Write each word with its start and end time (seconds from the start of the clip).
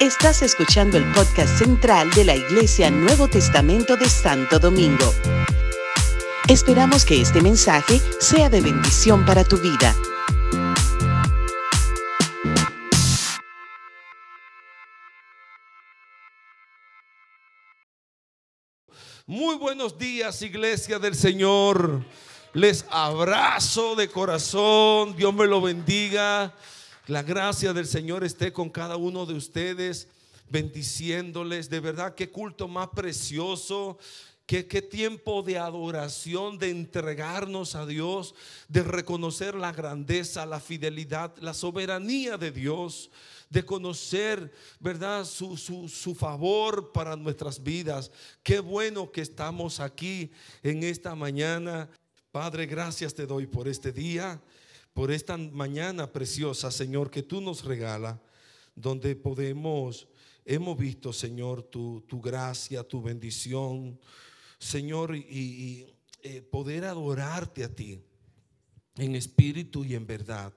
Estás 0.00 0.42
escuchando 0.42 0.98
el 0.98 1.04
podcast 1.12 1.58
central 1.58 2.10
de 2.10 2.24
la 2.24 2.36
Iglesia 2.36 2.90
Nuevo 2.90 3.28
Testamento 3.28 3.96
de 3.96 4.08
Santo 4.08 4.58
Domingo. 4.58 5.12
Esperamos 6.48 7.04
que 7.04 7.20
este 7.20 7.40
mensaje 7.40 8.00
sea 8.20 8.50
de 8.50 8.60
bendición 8.60 9.24
para 9.24 9.44
tu 9.44 9.56
vida. 9.56 9.96
Muy 19.26 19.56
buenos 19.56 19.96
días, 19.96 20.42
iglesia 20.42 20.98
del 20.98 21.14
Señor. 21.14 22.04
Les 22.52 22.84
abrazo 22.90 23.96
de 23.96 24.10
corazón. 24.10 25.16
Dios 25.16 25.32
me 25.32 25.46
lo 25.46 25.62
bendiga. 25.62 26.54
La 27.06 27.22
gracia 27.22 27.72
del 27.72 27.86
Señor 27.86 28.24
esté 28.24 28.52
con 28.52 28.70
cada 28.70 28.96
uno 28.96 29.26
de 29.26 29.34
ustedes, 29.34 30.08
bendiciéndoles. 30.48 31.68
De 31.68 31.80
verdad, 31.80 32.14
qué 32.14 32.30
culto 32.30 32.66
más 32.66 32.88
precioso. 32.88 33.98
Qué, 34.46 34.66
qué, 34.66 34.82
tiempo 34.82 35.42
de 35.42 35.58
adoración, 35.58 36.58
de 36.58 36.68
entregarnos 36.68 37.74
a 37.74 37.86
Dios, 37.86 38.34
de 38.68 38.82
reconocer 38.82 39.54
la 39.54 39.72
grandeza, 39.72 40.44
la 40.44 40.60
fidelidad, 40.60 41.34
la 41.38 41.54
soberanía 41.54 42.36
de 42.36 42.50
Dios 42.50 43.10
de 43.54 43.64
conocer, 43.64 44.52
¿verdad? 44.80 45.24
Su, 45.24 45.56
su, 45.56 46.14
favor 46.14 46.90
para 46.92 47.16
nuestras 47.16 47.62
vidas. 47.62 48.10
Qué 48.42 48.58
bueno 48.58 49.12
que 49.12 49.20
estamos 49.20 49.78
aquí 49.78 50.32
en 50.62 50.82
esta 50.82 51.14
mañana. 51.14 51.88
Padre, 52.32 52.66
gracias 52.66 53.14
te 53.14 53.26
doy 53.26 53.46
por 53.46 53.68
este 53.68 53.92
día, 53.92 54.40
por 54.94 55.10
esta 55.10 55.36
mañana 55.36 56.10
preciosa, 56.12 56.70
Señor, 56.70 57.10
que 57.10 57.24
tú 57.24 57.40
nos 57.40 57.64
regala, 57.64 58.22
donde 58.76 59.16
podemos, 59.16 60.06
hemos 60.44 60.78
visto, 60.78 61.12
Señor, 61.12 61.64
tu, 61.64 62.02
tu 62.02 62.20
gracia, 62.20 62.84
tu 62.84 63.02
bendición, 63.02 63.98
Señor, 64.58 65.16
y, 65.16 65.92
eh, 66.22 66.40
poder 66.40 66.84
adorarte 66.84 67.64
a 67.64 67.74
ti 67.74 68.00
en 68.96 69.16
espíritu 69.16 69.84
y 69.84 69.94
en 69.94 70.06
verdad 70.06 70.54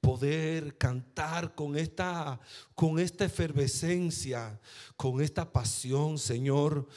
poder 0.00 0.76
cantar 0.76 1.54
con 1.54 1.76
esta, 1.76 2.38
con 2.74 2.98
esta 2.98 3.24
efervescencia, 3.24 4.60
con 4.96 5.20
esta 5.20 5.52
pasión, 5.52 6.18
Señor. 6.18 6.88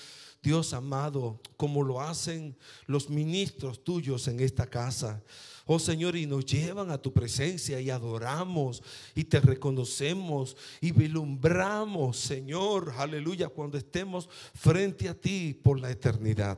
Dios 0.41 0.73
amado, 0.73 1.39
como 1.55 1.83
lo 1.83 2.01
hacen 2.01 2.55
los 2.87 3.09
ministros 3.09 3.83
tuyos 3.83 4.27
en 4.27 4.39
esta 4.39 4.65
casa. 4.65 5.21
Oh 5.65 5.77
Señor, 5.77 6.15
y 6.15 6.25
nos 6.25 6.45
llevan 6.45 6.89
a 6.89 6.97
tu 6.97 7.13
presencia 7.13 7.79
y 7.79 7.91
adoramos 7.91 8.81
y 9.13 9.23
te 9.23 9.39
reconocemos 9.39 10.57
y 10.81 10.91
vilumbramos, 10.91 12.17
Señor, 12.17 12.93
aleluya, 12.97 13.49
cuando 13.49 13.77
estemos 13.77 14.27
frente 14.55 15.07
a 15.07 15.13
ti 15.13 15.53
por 15.53 15.79
la 15.79 15.91
eternidad. 15.91 16.57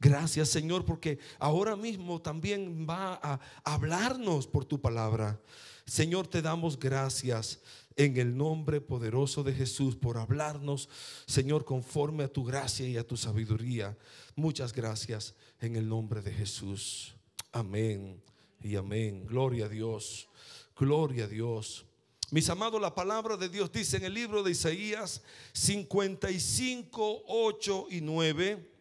Gracias, 0.00 0.48
Señor, 0.48 0.84
porque 0.84 1.18
ahora 1.38 1.76
mismo 1.76 2.22
también 2.22 2.86
va 2.88 3.20
a 3.22 3.40
hablarnos 3.64 4.46
por 4.46 4.64
tu 4.64 4.80
palabra. 4.80 5.38
Señor, 5.84 6.26
te 6.28 6.40
damos 6.40 6.78
gracias 6.78 7.60
en 7.98 8.16
el 8.16 8.36
nombre 8.36 8.80
poderoso 8.80 9.42
de 9.42 9.52
Jesús 9.52 9.96
por 9.96 10.18
hablarnos, 10.18 10.88
Señor, 11.26 11.64
conforme 11.64 12.24
a 12.24 12.32
tu 12.32 12.44
gracia 12.44 12.88
y 12.88 12.96
a 12.96 13.06
tu 13.06 13.16
sabiduría. 13.16 13.98
Muchas 14.36 14.72
gracias 14.72 15.34
en 15.60 15.74
el 15.74 15.88
nombre 15.88 16.22
de 16.22 16.32
Jesús. 16.32 17.14
Amén 17.52 18.22
y 18.62 18.76
amén. 18.76 19.26
Gloria 19.26 19.66
a 19.66 19.68
Dios. 19.68 20.28
Gloria 20.76 21.24
a 21.24 21.28
Dios. 21.28 21.84
Mis 22.30 22.48
amados, 22.48 22.80
la 22.80 22.94
palabra 22.94 23.36
de 23.36 23.48
Dios 23.48 23.72
dice 23.72 23.96
en 23.96 24.04
el 24.04 24.14
libro 24.14 24.44
de 24.44 24.52
Isaías 24.52 25.22
55, 25.52 27.24
8 27.26 27.86
y 27.90 28.00
9 28.00 28.77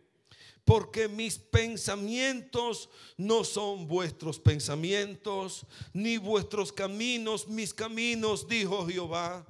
porque 0.67 1.07
mis 1.07 1.37
pensamientos 1.37 2.89
no 3.15 3.45
son 3.45 3.87
vuestros 3.87 4.37
pensamientos, 4.37 5.65
ni 5.93 6.17
vuestros 6.17 6.73
caminos 6.73 7.47
mis 7.47 7.73
caminos, 7.73 8.45
dijo 8.49 8.85
Jehová. 8.85 9.47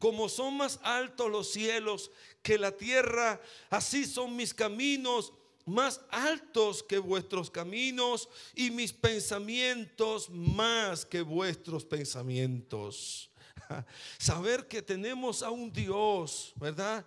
Como 0.00 0.28
son 0.28 0.56
más 0.56 0.80
altos 0.82 1.30
los 1.30 1.52
cielos 1.52 2.10
que 2.42 2.58
la 2.58 2.72
tierra, 2.72 3.40
así 3.70 4.06
son 4.06 4.34
mis 4.34 4.52
caminos 4.52 5.32
más 5.66 6.00
altos 6.10 6.82
que 6.82 6.98
vuestros 6.98 7.48
caminos 7.48 8.28
y 8.52 8.72
mis 8.72 8.92
pensamientos 8.92 10.28
más 10.28 11.06
que 11.06 11.22
vuestros 11.22 11.84
pensamientos. 11.84 13.30
Saber 14.18 14.66
que 14.68 14.82
tenemos 14.82 15.42
a 15.42 15.50
un 15.50 15.72
Dios, 15.72 16.52
¿verdad? 16.56 17.04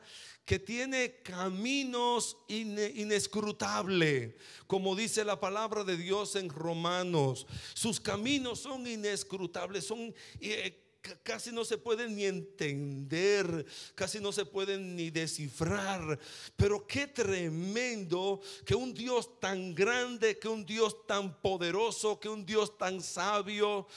que 0.50 0.58
tiene 0.58 1.22
caminos 1.22 2.36
inescrutables, 2.48 4.34
como 4.66 4.96
dice 4.96 5.24
la 5.24 5.40
palabra 5.40 5.84
de 5.84 5.96
Dios 5.96 6.36
en 6.36 6.50
Romanos. 6.50 7.46
Sus 7.76 8.00
caminos 8.00 8.60
son 8.62 8.88
inescrutables, 8.88 9.86
son... 9.86 10.12
Eh, 10.42 10.86
casi 11.24 11.52
no 11.52 11.64
se 11.64 11.78
pueden 11.78 12.16
ni 12.16 12.26
entender, 12.26 13.66
casi 13.96 14.20
no 14.20 14.32
se 14.32 14.44
pueden 14.46 14.96
ni 14.96 15.10
descifrar. 15.12 16.20
Pero 16.56 16.86
qué 16.88 17.06
tremendo 17.08 18.42
que 18.66 18.76
un 18.76 18.94
Dios 18.94 19.40
tan 19.40 19.76
grande, 19.76 20.40
que 20.40 20.48
un 20.48 20.66
Dios 20.66 21.06
tan 21.06 21.40
poderoso, 21.42 22.20
que 22.20 22.28
un 22.28 22.46
Dios 22.46 22.78
tan 22.78 23.02
sabio, 23.02 23.88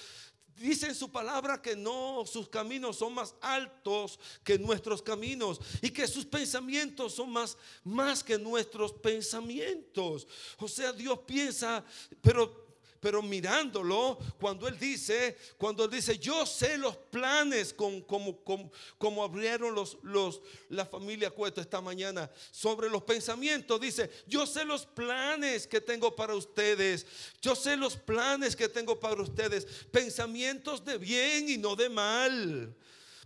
Dice 0.62 0.86
en 0.86 0.94
su 0.94 1.10
palabra 1.10 1.60
que 1.60 1.74
no, 1.74 2.24
sus 2.24 2.48
caminos 2.48 2.96
son 2.96 3.14
más 3.14 3.34
altos 3.40 4.20
que 4.44 4.56
nuestros 4.60 5.02
caminos 5.02 5.60
y 5.80 5.90
que 5.90 6.06
sus 6.06 6.24
pensamientos 6.24 7.14
son 7.14 7.32
más, 7.32 7.58
más 7.82 8.22
que 8.22 8.38
nuestros 8.38 8.92
pensamientos. 8.92 10.28
O 10.58 10.68
sea, 10.68 10.92
Dios 10.92 11.18
piensa, 11.26 11.84
pero 12.20 12.61
pero 13.02 13.20
mirándolo, 13.20 14.16
cuando 14.38 14.68
él 14.68 14.78
dice, 14.78 15.36
cuando 15.58 15.84
él 15.84 15.90
dice, 15.90 16.20
yo 16.20 16.46
sé 16.46 16.78
los 16.78 16.96
planes 16.96 17.74
como, 17.74 18.06
como, 18.06 18.70
como, 18.96 19.24
abrieron 19.24 19.74
los, 19.74 19.98
los, 20.04 20.40
la 20.68 20.86
familia 20.86 21.32
Cueto 21.32 21.60
esta 21.60 21.80
mañana 21.80 22.30
sobre 22.52 22.88
los 22.88 23.02
pensamientos, 23.02 23.80
dice, 23.80 24.08
yo 24.28 24.46
sé 24.46 24.64
los 24.64 24.86
planes 24.86 25.66
que 25.66 25.80
tengo 25.80 26.14
para 26.14 26.36
ustedes, 26.36 27.04
yo 27.40 27.56
sé 27.56 27.76
los 27.76 27.96
planes 27.96 28.54
que 28.54 28.68
tengo 28.68 29.00
para 29.00 29.20
ustedes, 29.20 29.66
pensamientos 29.90 30.84
de 30.84 30.96
bien 30.96 31.48
y 31.48 31.58
no 31.58 31.74
de 31.74 31.88
mal, 31.88 32.72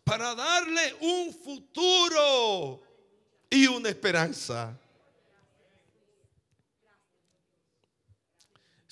para 0.04 0.34
darle 0.34 0.96
un 1.02 1.34
futuro 1.34 2.80
y 3.50 3.66
una 3.66 3.90
esperanza. 3.90 4.80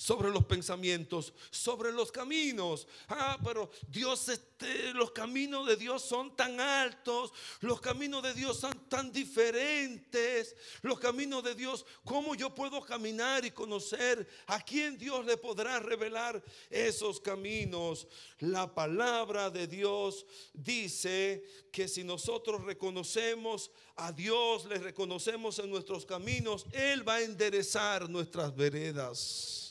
Sobre 0.05 0.29
los 0.29 0.45
pensamientos, 0.45 1.33
sobre 1.49 1.91
los 1.91 2.11
caminos. 2.11 2.87
Ah, 3.07 3.39
pero 3.43 3.71
Dios, 3.87 4.29
este, 4.29 4.93
los 4.93 5.09
caminos 5.09 5.65
de 5.65 5.75
Dios 5.75 6.03
son 6.03 6.35
tan 6.35 6.59
altos, 6.59 7.33
los 7.61 7.81
caminos 7.81 8.21
de 8.21 8.35
Dios 8.35 8.59
son 8.59 8.87
tan 8.87 9.11
diferentes, 9.11 10.55
los 10.83 10.99
caminos 10.99 11.43
de 11.43 11.55
Dios, 11.55 11.87
¿cómo 12.03 12.35
yo 12.35 12.53
puedo 12.53 12.81
caminar 12.81 13.45
y 13.45 13.49
conocer 13.49 14.27
a 14.45 14.61
quién 14.63 14.95
Dios 14.95 15.25
le 15.25 15.37
podrá 15.37 15.79
revelar 15.79 16.43
esos 16.69 17.19
caminos? 17.19 18.07
La 18.37 18.71
palabra 18.75 19.49
de 19.49 19.65
Dios 19.65 20.27
dice 20.53 21.43
que 21.71 21.87
si 21.87 22.03
nosotros 22.03 22.63
reconocemos 22.63 23.71
a 23.95 24.11
Dios, 24.11 24.65
le 24.65 24.77
reconocemos 24.77 25.57
en 25.57 25.71
nuestros 25.71 26.05
caminos, 26.05 26.67
Él 26.73 27.07
va 27.07 27.15
a 27.15 27.21
enderezar 27.23 28.07
nuestras 28.07 28.55
veredas. 28.55 29.64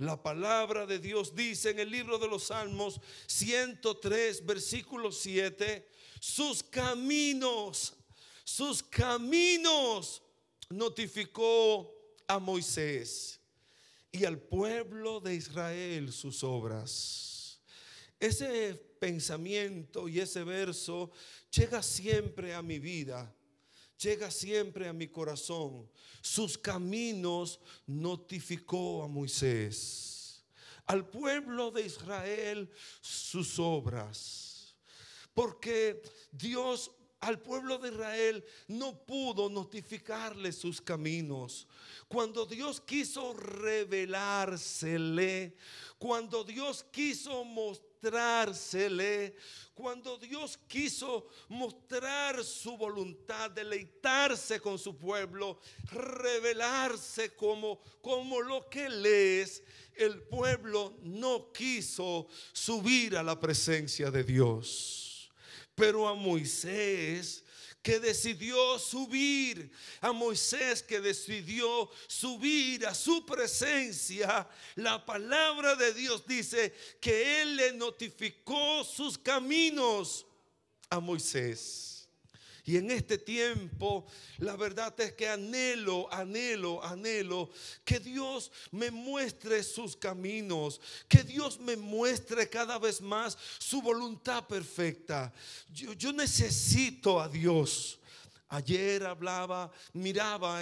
La 0.00 0.22
palabra 0.22 0.86
de 0.86 0.98
Dios 0.98 1.34
dice 1.34 1.68
en 1.68 1.78
el 1.78 1.90
libro 1.90 2.18
de 2.18 2.26
los 2.26 2.44
Salmos 2.44 2.98
103, 3.26 4.46
versículo 4.46 5.12
7, 5.12 5.86
sus 6.18 6.62
caminos, 6.62 7.92
sus 8.42 8.82
caminos 8.82 10.22
notificó 10.70 11.94
a 12.26 12.38
Moisés 12.38 13.40
y 14.10 14.24
al 14.24 14.38
pueblo 14.38 15.20
de 15.20 15.34
Israel 15.34 16.10
sus 16.14 16.42
obras. 16.44 17.60
Ese 18.18 18.72
pensamiento 18.98 20.08
y 20.08 20.20
ese 20.20 20.44
verso 20.44 21.10
llega 21.50 21.82
siempre 21.82 22.54
a 22.54 22.62
mi 22.62 22.78
vida 22.78 23.30
llega 24.00 24.30
siempre 24.30 24.88
a 24.88 24.92
mi 24.92 25.08
corazón. 25.08 25.88
Sus 26.20 26.58
caminos 26.58 27.58
notificó 27.86 29.02
a 29.02 29.08
Moisés. 29.08 30.44
Al 30.86 31.08
pueblo 31.08 31.70
de 31.70 31.86
Israel 31.86 32.70
sus 33.00 33.58
obras. 33.58 34.76
Porque 35.34 36.02
Dios 36.32 36.90
al 37.20 37.38
pueblo 37.38 37.78
de 37.78 37.90
Israel 37.90 38.44
no 38.66 38.98
pudo 39.04 39.48
notificarle 39.50 40.50
sus 40.52 40.80
caminos. 40.80 41.66
Cuando 42.08 42.46
Dios 42.46 42.80
quiso 42.80 43.34
revelársele, 43.34 45.54
cuando 45.98 46.44
Dios 46.44 46.86
quiso 46.90 47.44
mostrarle 47.44 47.89
mostrársele, 48.00 49.34
cuando 49.74 50.18
Dios 50.18 50.58
quiso 50.66 51.28
mostrar 51.48 52.42
su 52.44 52.76
voluntad, 52.76 53.50
deleitarse 53.50 54.60
con 54.60 54.78
su 54.78 54.96
pueblo, 54.96 55.60
revelarse 55.92 57.34
como, 57.34 57.80
como 58.00 58.40
lo 58.40 58.68
que 58.68 58.86
él 58.86 59.04
es, 59.06 59.62
el 59.94 60.22
pueblo 60.22 60.98
no 61.02 61.52
quiso 61.52 62.28
subir 62.52 63.16
a 63.16 63.22
la 63.22 63.38
presencia 63.38 64.10
de 64.10 64.24
Dios. 64.24 65.30
Pero 65.74 66.08
a 66.08 66.14
Moisés 66.14 67.44
que 67.82 67.98
decidió 67.98 68.78
subir, 68.78 69.70
a 70.00 70.12
Moisés 70.12 70.82
que 70.82 71.00
decidió 71.00 71.90
subir 72.06 72.86
a 72.86 72.94
su 72.94 73.24
presencia, 73.24 74.48
la 74.76 75.04
palabra 75.04 75.74
de 75.76 75.94
Dios 75.94 76.26
dice 76.26 76.74
que 77.00 77.42
él 77.42 77.56
le 77.56 77.72
notificó 77.72 78.84
sus 78.84 79.16
caminos 79.16 80.26
a 80.90 81.00
Moisés. 81.00 81.89
Y 82.64 82.76
en 82.76 82.90
este 82.90 83.18
tiempo, 83.18 84.06
la 84.38 84.56
verdad 84.56 84.98
es 85.00 85.12
que 85.12 85.28
anhelo, 85.28 86.12
anhelo, 86.12 86.82
anhelo 86.84 87.50
que 87.84 87.98
Dios 87.98 88.52
me 88.70 88.90
muestre 88.90 89.62
sus 89.62 89.96
caminos, 89.96 90.80
que 91.08 91.22
Dios 91.22 91.58
me 91.58 91.76
muestre 91.76 92.48
cada 92.48 92.78
vez 92.78 93.00
más 93.00 93.36
su 93.58 93.80
voluntad 93.80 94.46
perfecta. 94.46 95.32
Yo, 95.72 96.12
necesito 96.12 97.20
a 97.20 97.28
Dios. 97.28 97.98
Ayer 98.48 99.06
hablaba, 99.06 99.70
miraba 99.92 100.60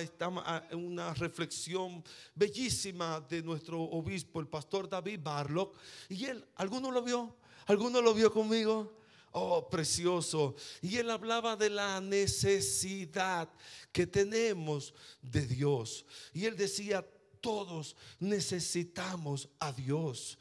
una 0.73 1.15
reflexión 1.15 2.05
bellísima 2.35 3.19
de 3.21 3.43
nuestro 3.43 3.81
obispo, 3.81 4.41
el 4.41 4.47
pastor 4.47 4.89
David 4.89 5.21
Barlock, 5.23 5.75
y 6.11 6.27
él, 6.27 6.45
¿alguno 6.57 6.91
lo 6.91 7.03
vio? 7.03 7.35
¿Alguno 7.67 8.03
lo 8.03 8.13
vio 8.13 8.31
conmigo? 8.31 8.99
Oh, 9.33 9.69
precioso. 9.69 10.57
Y 10.81 10.97
él 10.97 11.11
hablaba 11.11 11.57
de 11.57 11.71
la 11.71 12.01
necesidad 12.01 13.49
que 13.93 14.07
tenemos 14.07 14.95
de 15.23 15.47
Dios. 15.47 16.05
Y 16.33 16.47
él 16.47 16.57
decía, 16.57 17.07
todos 17.41 17.97
necesitamos 18.19 19.49
a 19.59 19.73
Dios. 19.73 20.39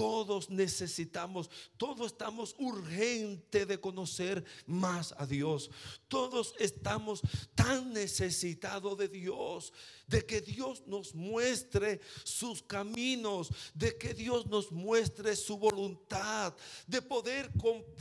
Todos 0.00 0.48
necesitamos, 0.48 1.50
todos 1.76 2.12
estamos 2.12 2.54
urgente 2.56 3.66
de 3.66 3.78
conocer 3.78 4.42
más 4.64 5.14
a 5.18 5.26
Dios. 5.26 5.70
Todos 6.08 6.54
estamos 6.58 7.20
tan 7.54 7.92
necesitados 7.92 8.96
de 8.96 9.08
Dios, 9.08 9.74
de 10.06 10.24
que 10.24 10.40
Dios 10.40 10.86
nos 10.86 11.14
muestre 11.14 12.00
sus 12.24 12.62
caminos, 12.62 13.50
de 13.74 13.98
que 13.98 14.14
Dios 14.14 14.46
nos 14.46 14.72
muestre 14.72 15.36
su 15.36 15.58
voluntad, 15.58 16.56
de 16.86 17.02
poder, 17.02 17.50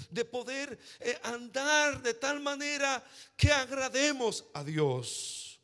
de 0.10 0.24
poder 0.24 0.80
eh, 1.02 1.20
andar 1.22 2.02
de 2.02 2.14
tal 2.14 2.40
manera 2.40 3.04
que 3.36 3.52
agrademos 3.52 4.46
a 4.54 4.64
Dios. 4.64 5.60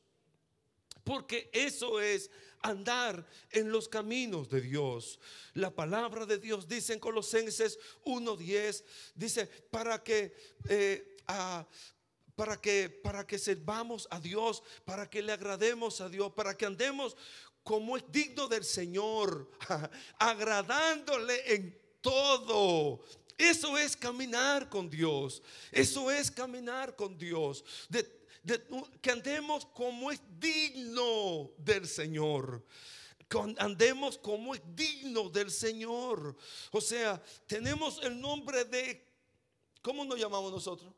Porque 1.06 1.50
eso 1.54 2.02
es 2.02 2.30
andar 2.70 3.26
en 3.52 3.72
los 3.72 3.88
caminos 3.88 4.50
de 4.50 4.62
Dios. 4.62 5.20
La 5.54 5.70
palabra 5.70 6.26
de 6.26 6.38
Dios 6.38 6.68
dice 6.68 6.94
en 6.94 7.00
Colosenses 7.00 7.80
1:10, 8.04 8.84
dice, 9.16 9.48
para 9.48 10.04
que... 10.04 10.36
Eh, 10.70 11.12
para 12.36 12.60
que 12.60 12.90
para 12.90 13.26
que 13.26 13.40
servamos 13.40 14.10
a 14.12 14.20
Dios, 14.20 14.62
para 14.84 15.10
que 15.10 15.22
le 15.22 15.32
agrademos 15.32 16.02
a 16.02 16.10
Dios, 16.10 16.34
para 16.34 16.56
que 16.56 16.66
andemos 16.66 17.16
como 17.64 17.98
es 17.98 18.04
digno 18.12 18.48
del 18.48 18.64
Señor, 18.64 19.50
agradándole 20.20 21.56
en 21.56 21.80
todo. 22.02 23.04
Eso 23.38 23.78
es 23.78 23.98
caminar 23.98 24.70
con 24.70 24.90
Dios. 24.90 25.42
Eso 25.72 26.12
es 26.12 26.30
caminar 26.30 26.96
con 26.96 27.18
Dios. 27.18 27.66
De, 27.90 28.25
que 29.02 29.12
andemos 29.12 29.66
como 29.66 30.12
es 30.12 30.22
digno 30.40 31.52
del 31.58 31.88
Señor. 31.88 32.64
andemos 33.58 34.18
como 34.18 34.54
es 34.54 34.62
digno 34.76 35.30
del 35.30 35.52
Señor. 35.52 36.36
O 36.72 36.80
sea, 36.80 37.22
tenemos 37.48 38.00
el 38.04 38.20
nombre 38.20 38.66
de, 38.66 39.04
¿cómo 39.82 40.06
nos 40.06 40.20
llamamos 40.20 40.52
nosotros? 40.52 40.94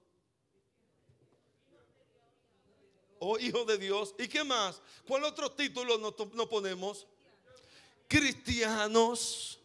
Oh, 3.19 3.39
hijo 3.39 3.65
de 3.65 3.77
Dios. 3.77 4.13
¿Y 4.19 4.27
qué 4.27 4.43
más? 4.43 4.81
¿Cuál 5.07 5.23
otro 5.23 5.51
título 5.51 5.97
nos, 5.97 6.13
nos 6.33 6.47
ponemos? 6.47 7.07
Cristianos. 8.07 9.59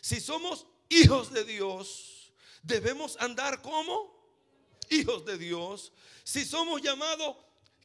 Si 0.00 0.20
somos 0.20 0.66
hijos 0.88 1.32
de 1.32 1.44
Dios, 1.44 2.32
debemos 2.62 3.16
andar 3.20 3.62
como 3.62 4.16
hijos 4.90 5.24
de 5.24 5.38
Dios 5.38 5.92
si 6.26 6.44
somos 6.44 6.82
llamados 6.82 7.36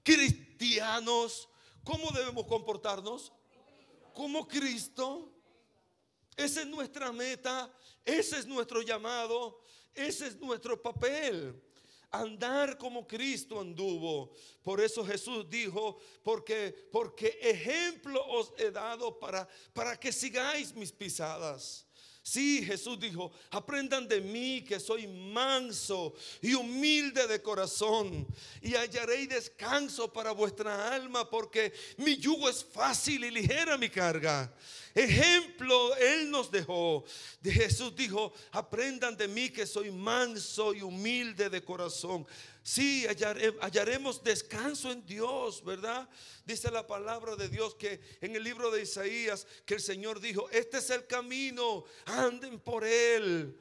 cristianos, 0.02 1.48
¿cómo 1.84 2.10
debemos 2.10 2.48
comportarnos? 2.48 3.32
Como 4.16 4.48
Cristo. 4.48 5.32
Esa 6.36 6.62
es 6.62 6.68
nuestra 6.68 7.12
meta, 7.12 7.72
ese 8.04 8.40
es 8.40 8.48
nuestro 8.48 8.82
llamado, 8.82 9.62
ese 9.94 10.26
es 10.26 10.40
nuestro 10.40 10.82
papel. 10.82 11.62
Andar 12.10 12.80
como 12.80 13.08
Cristo 13.08 13.60
anduvo. 13.60 14.34
Por 14.64 14.82
eso 14.82 15.06
Jesús 15.06 15.48
dijo, 15.48 16.00
porque, 16.24 16.90
porque 16.92 17.38
ejemplo 17.44 18.26
os 18.28 18.54
he 18.58 18.72
dado 18.72 19.20
para, 19.20 19.48
para 19.72 20.00
que 20.00 20.12
sigáis 20.12 20.74
mis 20.74 20.92
pisadas. 20.92 21.86
Sí, 22.24 22.64
Jesús 22.64 23.00
dijo, 23.00 23.32
aprendan 23.50 24.08
de 24.08 24.22
mí 24.22 24.64
que 24.64 24.80
soy 24.80 25.08
manso 25.08 26.14
y 26.40 26.54
humilde 26.54 27.26
de 27.26 27.42
corazón 27.42 28.28
y 28.62 28.76
hallaréis 28.76 29.28
descanso 29.28 30.14
para 30.14 30.32
vuestra 30.32 30.94
alma 30.94 31.28
porque 31.28 31.74
mi 31.98 32.18
yugo 32.18 32.48
es 32.48 32.64
fácil 32.64 33.24
y 33.24 33.32
ligera 33.32 33.76
mi 33.76 33.90
carga. 33.90 34.54
Ejemplo 34.94 35.96
Él 35.96 36.30
nos 36.30 36.52
dejó. 36.52 37.04
De 37.42 37.52
Jesús 37.52 37.96
dijo, 37.96 38.34
aprendan 38.52 39.18
de 39.18 39.28
mí 39.28 39.50
que 39.50 39.66
soy 39.66 39.90
manso 39.90 40.76
y 40.76 40.82
humilde 40.84 41.50
de 41.50 41.64
corazón. 41.64 42.28
Sí, 42.64 43.08
hallaremos 43.60 44.24
descanso 44.24 44.92
en 44.92 45.04
Dios, 45.06 45.64
¿verdad? 45.64 46.08
Dice 46.46 46.70
la 46.70 46.86
palabra 46.86 47.36
de 47.36 47.50
Dios 47.50 47.74
que 47.74 48.00
en 48.22 48.36
el 48.36 48.44
libro 48.44 48.70
de 48.70 48.84
Isaías 48.84 49.48
que 49.66 49.76
el 49.76 49.82
Señor 49.82 50.20
dijo, 50.20 50.48
este 50.52 50.78
es 50.78 50.90
el 50.92 51.08
camino, 51.08 51.86
anden 52.06 52.60
por 52.60 52.84
él. 52.84 53.58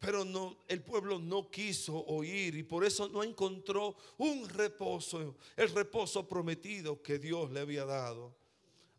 Pero 0.00 0.24
no, 0.24 0.64
el 0.66 0.82
pueblo 0.82 1.18
no 1.18 1.50
quiso 1.50 1.94
oír 2.06 2.56
y 2.56 2.62
por 2.62 2.84
eso 2.84 3.08
no 3.08 3.22
encontró 3.22 3.94
un 4.16 4.48
reposo, 4.48 5.36
el 5.56 5.70
reposo 5.70 6.26
prometido 6.26 7.02
que 7.02 7.18
Dios 7.18 7.50
le 7.52 7.60
había 7.60 7.84
dado. 7.84 8.39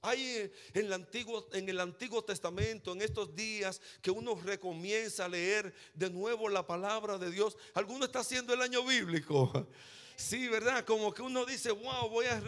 Hay 0.04 0.52
en 0.74 0.86
el, 0.86 0.94
Antiguo, 0.94 1.48
en 1.54 1.70
el 1.70 1.80
Antiguo 1.80 2.24
Testamento, 2.24 2.94
en 2.94 3.02
estos 3.02 3.36
días 3.36 3.80
que 4.02 4.10
uno 4.10 4.36
recomienza 4.36 5.26
a 5.26 5.30
leer 5.30 5.74
de 5.94 6.10
nuevo 6.10 6.50
la 6.50 6.66
palabra 6.66 7.20
de 7.20 7.30
Dios. 7.30 7.56
Alguno 7.76 8.06
está 8.06 8.20
haciendo 8.20 8.54
el 8.54 8.62
año 8.62 8.84
bíblico. 8.84 9.68
Sí, 10.18 10.48
¿verdad? 10.50 10.86
Como 10.86 11.12
que 11.12 11.24
uno 11.24 11.46
dice, 11.46 11.72
wow, 11.72 12.08
voy 12.08 12.28
a, 12.28 12.40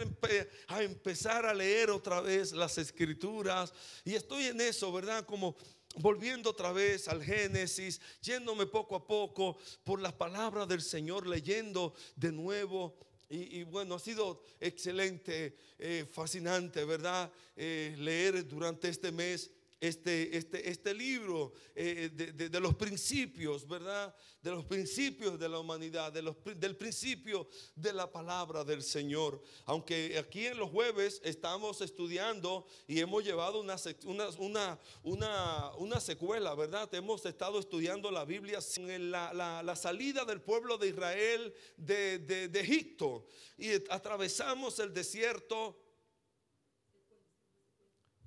a, 0.68 0.82
empezar 0.84 1.44
a 1.44 1.52
leer 1.52 1.90
otra 1.90 2.20
vez 2.20 2.52
las 2.52 2.78
escrituras. 2.78 3.72
Y 4.04 4.14
estoy 4.14 4.44
en 4.44 4.60
eso, 4.60 4.92
¿verdad? 4.92 5.26
Como 5.26 5.56
volviendo 5.96 6.50
otra 6.50 6.70
vez 6.70 7.08
al 7.08 7.20
Génesis, 7.20 8.00
yéndome 8.22 8.66
poco 8.66 8.94
a 8.94 9.04
poco 9.04 9.58
por 9.82 10.00
las 10.00 10.12
palabras 10.12 10.68
del 10.68 10.82
Señor, 10.82 11.26
leyendo 11.26 11.94
de 12.14 12.30
nuevo 12.30 12.96
y, 13.28 13.64
bueno, 13.64 13.94
ha 13.96 13.98
sido 13.98 14.42
excelente, 14.60 15.56
eh, 15.78 16.06
fascinante, 16.10 16.84
¿verdad? 16.84 17.32
Eh, 17.56 17.94
leer 17.98 18.46
durante 18.46 18.88
este 18.88 19.10
mes 19.12 19.50
este, 19.80 20.36
este, 20.36 20.70
este 20.70 20.94
libro 20.94 21.52
eh, 21.74 22.10
de, 22.12 22.60
los 22.60 22.74
principios, 22.74 23.66
¿verdad? 23.66 24.14
De 24.40 24.50
los 24.50 24.64
principios 24.64 25.38
de 25.38 25.48
la 25.48 25.58
humanidad, 25.58 26.12
de 26.12 26.22
los, 26.22 26.36
del 26.56 26.76
principio 26.76 27.48
de 27.74 27.92
la 27.92 28.10
palabra 28.10 28.64
del 28.64 28.82
Señor. 28.82 29.42
Aunque 29.66 30.16
aquí 30.18 30.46
en 30.46 30.58
los 30.58 30.70
jueves 30.70 31.20
estamos 31.24 31.80
estudiando 31.80 32.66
y 32.86 33.00
hemos 33.00 33.24
llevado 33.24 33.60
una, 33.60 33.76
una, 34.04 34.78
una, 35.02 35.70
una, 35.76 36.00
secuela, 36.00 36.54
¿verdad? 36.54 36.92
Hemos 36.94 37.26
estado 37.26 37.58
estudiando 37.58 38.10
la 38.10 38.24
Biblia 38.24 38.60
en 38.76 39.10
la, 39.10 39.32
la, 39.62 39.76
salida 39.76 40.24
del 40.24 40.40
pueblo 40.40 40.78
de 40.78 40.88
Israel 40.88 41.54
de, 41.76 42.18
de 42.20 42.60
Egipto 42.60 43.26
y 43.58 43.72
atravesamos 43.90 44.78
el 44.78 44.92
desierto. 44.92 45.80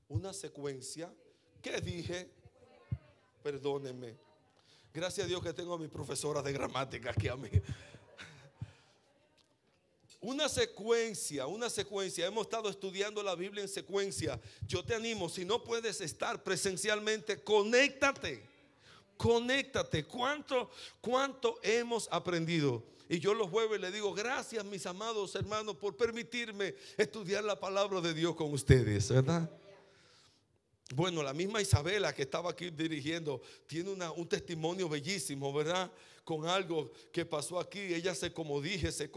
Una 0.10 0.32
secuencia 0.32 1.14
¿Qué 1.68 1.82
dije? 1.82 2.30
Perdónenme. 3.44 4.16
Gracias 4.94 5.26
a 5.26 5.28
Dios 5.28 5.44
que 5.44 5.52
tengo 5.52 5.74
a 5.74 5.78
mi 5.78 5.90
profesora 5.90 6.42
de 6.42 6.54
gramática 6.54 7.12
aquí 7.12 7.28
a 7.28 7.36
mí. 7.36 7.50
Una 10.22 10.48
secuencia, 10.48 11.46
una 11.46 11.70
secuencia. 11.70 12.26
Hemos 12.26 12.46
estado 12.46 12.70
estudiando 12.70 13.22
la 13.22 13.36
Biblia 13.36 13.64
en 13.64 13.68
secuencia. 13.68 14.40
Yo 14.66 14.84
te 14.84 14.96
animo, 14.96 15.28
si 15.28 15.44
no 15.44 15.62
puedes 15.62 16.00
estar 16.00 16.42
presencialmente, 16.42 17.44
conéctate. 17.44 18.44
Conéctate. 19.18 20.06
¿Cuánto, 20.06 20.72
cuánto 21.02 21.60
hemos 21.64 22.08
aprendido? 22.12 22.82
Y 23.10 23.20
yo 23.20 23.34
los 23.34 23.50
jueves 23.50 23.82
le 23.82 23.92
digo, 23.92 24.14
gracias 24.14 24.64
mis 24.64 24.86
amados 24.86 25.36
hermanos 25.36 25.76
por 25.76 25.98
permitirme 25.98 26.76
estudiar 26.96 27.44
la 27.44 27.60
palabra 27.60 28.00
de 28.00 28.14
Dios 28.14 28.36
con 28.36 28.54
ustedes, 28.54 29.10
¿verdad? 29.10 29.50
Bueno, 30.96 31.22
la 31.22 31.34
misma 31.34 31.62
Isabela 31.62 32.14
que 32.14 32.22
estaba 32.22 32.52
aquí 32.52 32.70
dirigiendo 32.70 33.42
tiene 33.66 33.92
un 33.92 34.28
testimonio 34.28 34.88
bellísimo, 34.88 35.52
¿verdad? 35.52 35.92
Con 36.24 36.48
algo 36.48 36.92
que 37.12 37.26
pasó 37.26 37.60
aquí. 37.60 37.94
Ella 37.94 38.16
se, 38.16 38.32
como 38.32 38.62
dije, 38.62 38.92
se, 38.94 39.10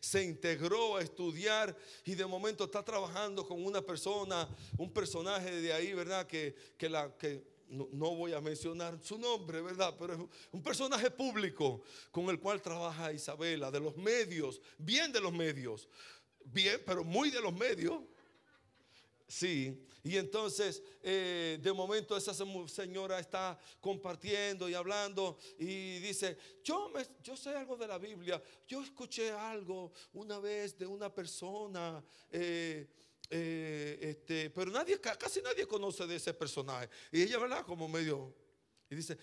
se, 0.00 0.24
integró 0.24 0.96
a 0.96 1.02
estudiar 1.02 1.76
y 2.06 2.14
de 2.14 2.24
momento 2.24 2.64
está 2.64 2.82
trabajando 2.82 3.46
con 3.46 3.62
una 3.62 3.82
persona, 3.82 4.48
un 4.78 4.90
personaje 4.90 5.60
de 5.60 5.74
ahí, 5.74 5.92
¿verdad? 5.92 6.26
Que, 6.26 6.54
que 6.78 6.88
la, 6.88 7.14
que 7.18 7.42
no, 7.68 7.86
no, 7.92 8.14
voy 8.14 8.32
a 8.32 8.40
mencionar 8.40 8.98
su 9.02 9.18
nombre, 9.18 9.60
¿verdad? 9.60 9.94
Pero 9.98 10.14
es 10.14 10.20
un 10.52 10.62
personaje 10.62 11.10
público 11.10 11.82
con 12.10 12.30
el 12.30 12.40
cual 12.40 12.62
trabaja 12.62 13.12
Isabela, 13.12 13.70
de 13.70 13.80
los 13.80 13.94
medios, 13.98 14.58
bien 14.78 15.12
de 15.12 15.20
los 15.20 15.34
medios, 15.34 15.86
bien, 16.46 16.80
pero 16.86 17.04
muy 17.04 17.30
de 17.30 17.42
los 17.42 17.52
medios. 17.52 18.00
Sí, 19.26 19.86
y 20.04 20.18
entonces 20.18 20.82
eh, 21.02 21.58
de 21.62 21.72
momento 21.72 22.14
esa 22.14 22.34
señora 22.68 23.18
está 23.18 23.58
compartiendo 23.80 24.68
y 24.68 24.74
hablando 24.74 25.38
y 25.58 25.98
dice, 25.98 26.36
yo, 26.62 26.90
me, 26.90 27.06
yo 27.22 27.34
sé 27.34 27.56
algo 27.56 27.74
de 27.74 27.88
la 27.88 27.96
Biblia, 27.96 28.40
yo 28.68 28.82
escuché 28.82 29.32
algo 29.32 29.92
una 30.12 30.38
vez 30.38 30.76
de 30.76 30.86
una 30.86 31.12
persona, 31.12 32.04
eh, 32.30 32.86
eh, 33.30 33.98
este, 34.02 34.50
pero 34.50 34.70
nadie, 34.70 35.00
casi 35.00 35.40
nadie 35.40 35.66
conoce 35.66 36.06
de 36.06 36.16
ese 36.16 36.34
personaje. 36.34 36.90
Y 37.10 37.22
ella, 37.22 37.38
¿verdad? 37.38 37.64
Como 37.64 37.88
medio... 37.88 38.34
Y 38.90 38.96
dice, 38.96 39.16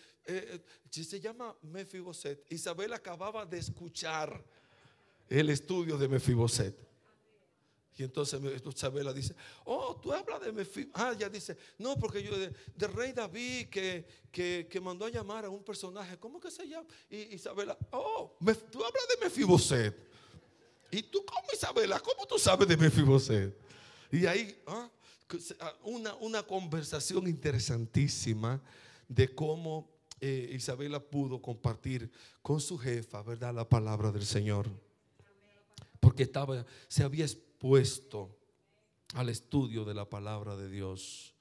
se 0.89 1.19
llama 1.19 1.55
Mefiboset. 1.61 2.51
Isabel 2.51 2.91
acababa 2.93 3.45
de 3.45 3.59
escuchar 3.59 4.43
el 5.29 5.51
estudio 5.51 5.95
de 5.99 6.07
Mefiboset. 6.07 6.90
Y 7.97 8.03
entonces 8.03 8.39
Isabela 8.65 9.13
dice, 9.13 9.35
oh, 9.65 9.99
tú 10.01 10.13
hablas 10.13 10.41
de 10.41 10.51
Mefiboset. 10.51 10.91
Ah, 10.93 11.13
ya 11.13 11.29
dice, 11.29 11.57
no, 11.77 11.97
porque 11.97 12.23
yo 12.23 12.37
de, 12.37 12.87
rey 12.87 13.11
David 13.11 13.67
que, 13.67 14.05
que, 14.31 14.81
mandó 14.81 15.05
a 15.05 15.09
llamar 15.09 15.45
a 15.45 15.49
un 15.49 15.63
personaje, 15.63 16.17
¿cómo 16.17 16.39
que 16.39 16.49
se 16.49 16.67
llama? 16.67 16.87
Y 17.09 17.35
Isabela, 17.35 17.77
oh, 17.91 18.35
tú 18.71 18.83
hablas 18.83 19.07
de 19.09 19.23
Mefiboset. 19.25 20.11
¿Y 20.89 21.03
tú 21.03 21.23
cómo, 21.25 21.47
Isabela? 21.53 21.99
¿Cómo 21.99 22.25
tú 22.25 22.37
sabes 22.37 22.67
de 22.67 22.75
Mefiboset? 22.75 23.55
Y 24.11 24.25
ahí, 24.25 24.61
ah, 24.67 24.89
ah, 25.59 25.75
una, 25.83 26.15
una 26.15 26.43
conversación 26.43 27.27
interesantísima 27.27 28.61
de 29.07 29.33
cómo 29.33 29.89
eh, 30.19 30.51
Isabela 30.53 30.99
pudo 30.99 31.41
compartir 31.41 32.11
con 32.41 32.61
su 32.61 32.77
jefa, 32.77 33.23
¿verdad? 33.23 33.53
La 33.53 33.67
palabra 33.67 34.11
del 34.11 34.25
Señor. 34.25 34.69
Porque 35.99 36.23
estaba, 36.23 36.65
se 36.87 37.03
había 37.03 37.25
puesto 37.61 38.35
al 39.13 39.29
estudio 39.29 39.85
de 39.85 39.93
la 39.93 40.09
palabra 40.09 40.55
de 40.55 40.67
Dios. 40.67 41.35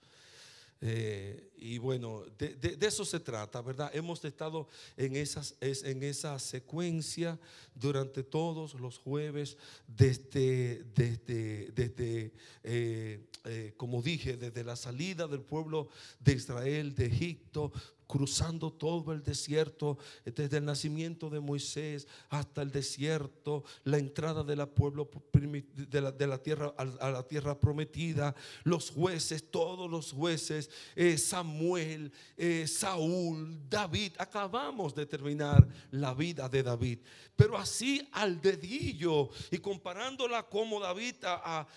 Eh, 0.83 1.51
y 1.57 1.79
bueno, 1.79 2.25
de, 2.39 2.77
eso 2.83 3.07
se 3.07 3.21
trata, 3.21 3.63
¿verdad? 3.63 3.91
Hemos 3.95 4.23
estado 4.27 4.69
en, 4.99 5.17
esas, 5.17 5.57
en 5.61 6.03
esa 6.03 6.39
secuencia 6.39 7.39
durante 7.75 8.23
todos 8.23 8.75
los 8.75 8.99
jueves, 8.99 9.57
desde, 9.87 10.85
desde, 10.95 11.71
desde 11.73 12.33
eh, 12.65 13.27
eh, 13.45 13.73
como 13.79 14.03
dije, 14.03 14.37
desde 14.37 14.63
la 14.63 14.77
salida 14.77 15.27
del 15.27 15.41
pueblo 15.41 15.89
de 16.19 16.35
Israel 16.35 16.95
de 16.95 17.07
Egipto, 17.07 17.73
cruzando 18.11 18.73
todo 18.73 19.13
el 19.13 19.23
desierto, 19.23 19.97
desde 20.25 20.57
el 20.57 20.65
nacimiento 20.65 21.31
de 21.31 21.39
Moisés 21.39 22.09
hasta 22.29 22.61
el 22.61 22.73
desierto, 22.73 23.63
la 23.85 23.99
entrada 23.99 24.43
de 24.43 24.57
la 24.57 24.67
pueblo 24.67 25.09
de 25.33 26.27
la, 26.27 26.39
tierra 26.43 26.75
a, 26.77 27.11
la 27.11 27.23
tierra 27.23 27.59
prometida, 27.59 28.35
los 28.65 28.91
jueces, 28.91 29.49
todos 29.49 29.89
los 29.89 30.11
jueces, 30.11 30.71
eh, 30.97 31.17
Samuel, 31.19 32.11
eh, 32.37 32.67
Saúl, 32.67 33.61
David. 33.69 34.15
Acabamos 34.19 34.93
de 34.93 35.07
terminar 35.07 35.69
la 35.93 36.13
vida 36.13 36.49
de 36.49 36.65
David, 36.65 36.99
pero 37.37 37.57
así 37.57 38.09
al 38.11 38.41
dedillo 38.41 39.31
y 39.53 39.59
comparándola 39.59 40.43
como 40.43 40.81
David 40.81 41.15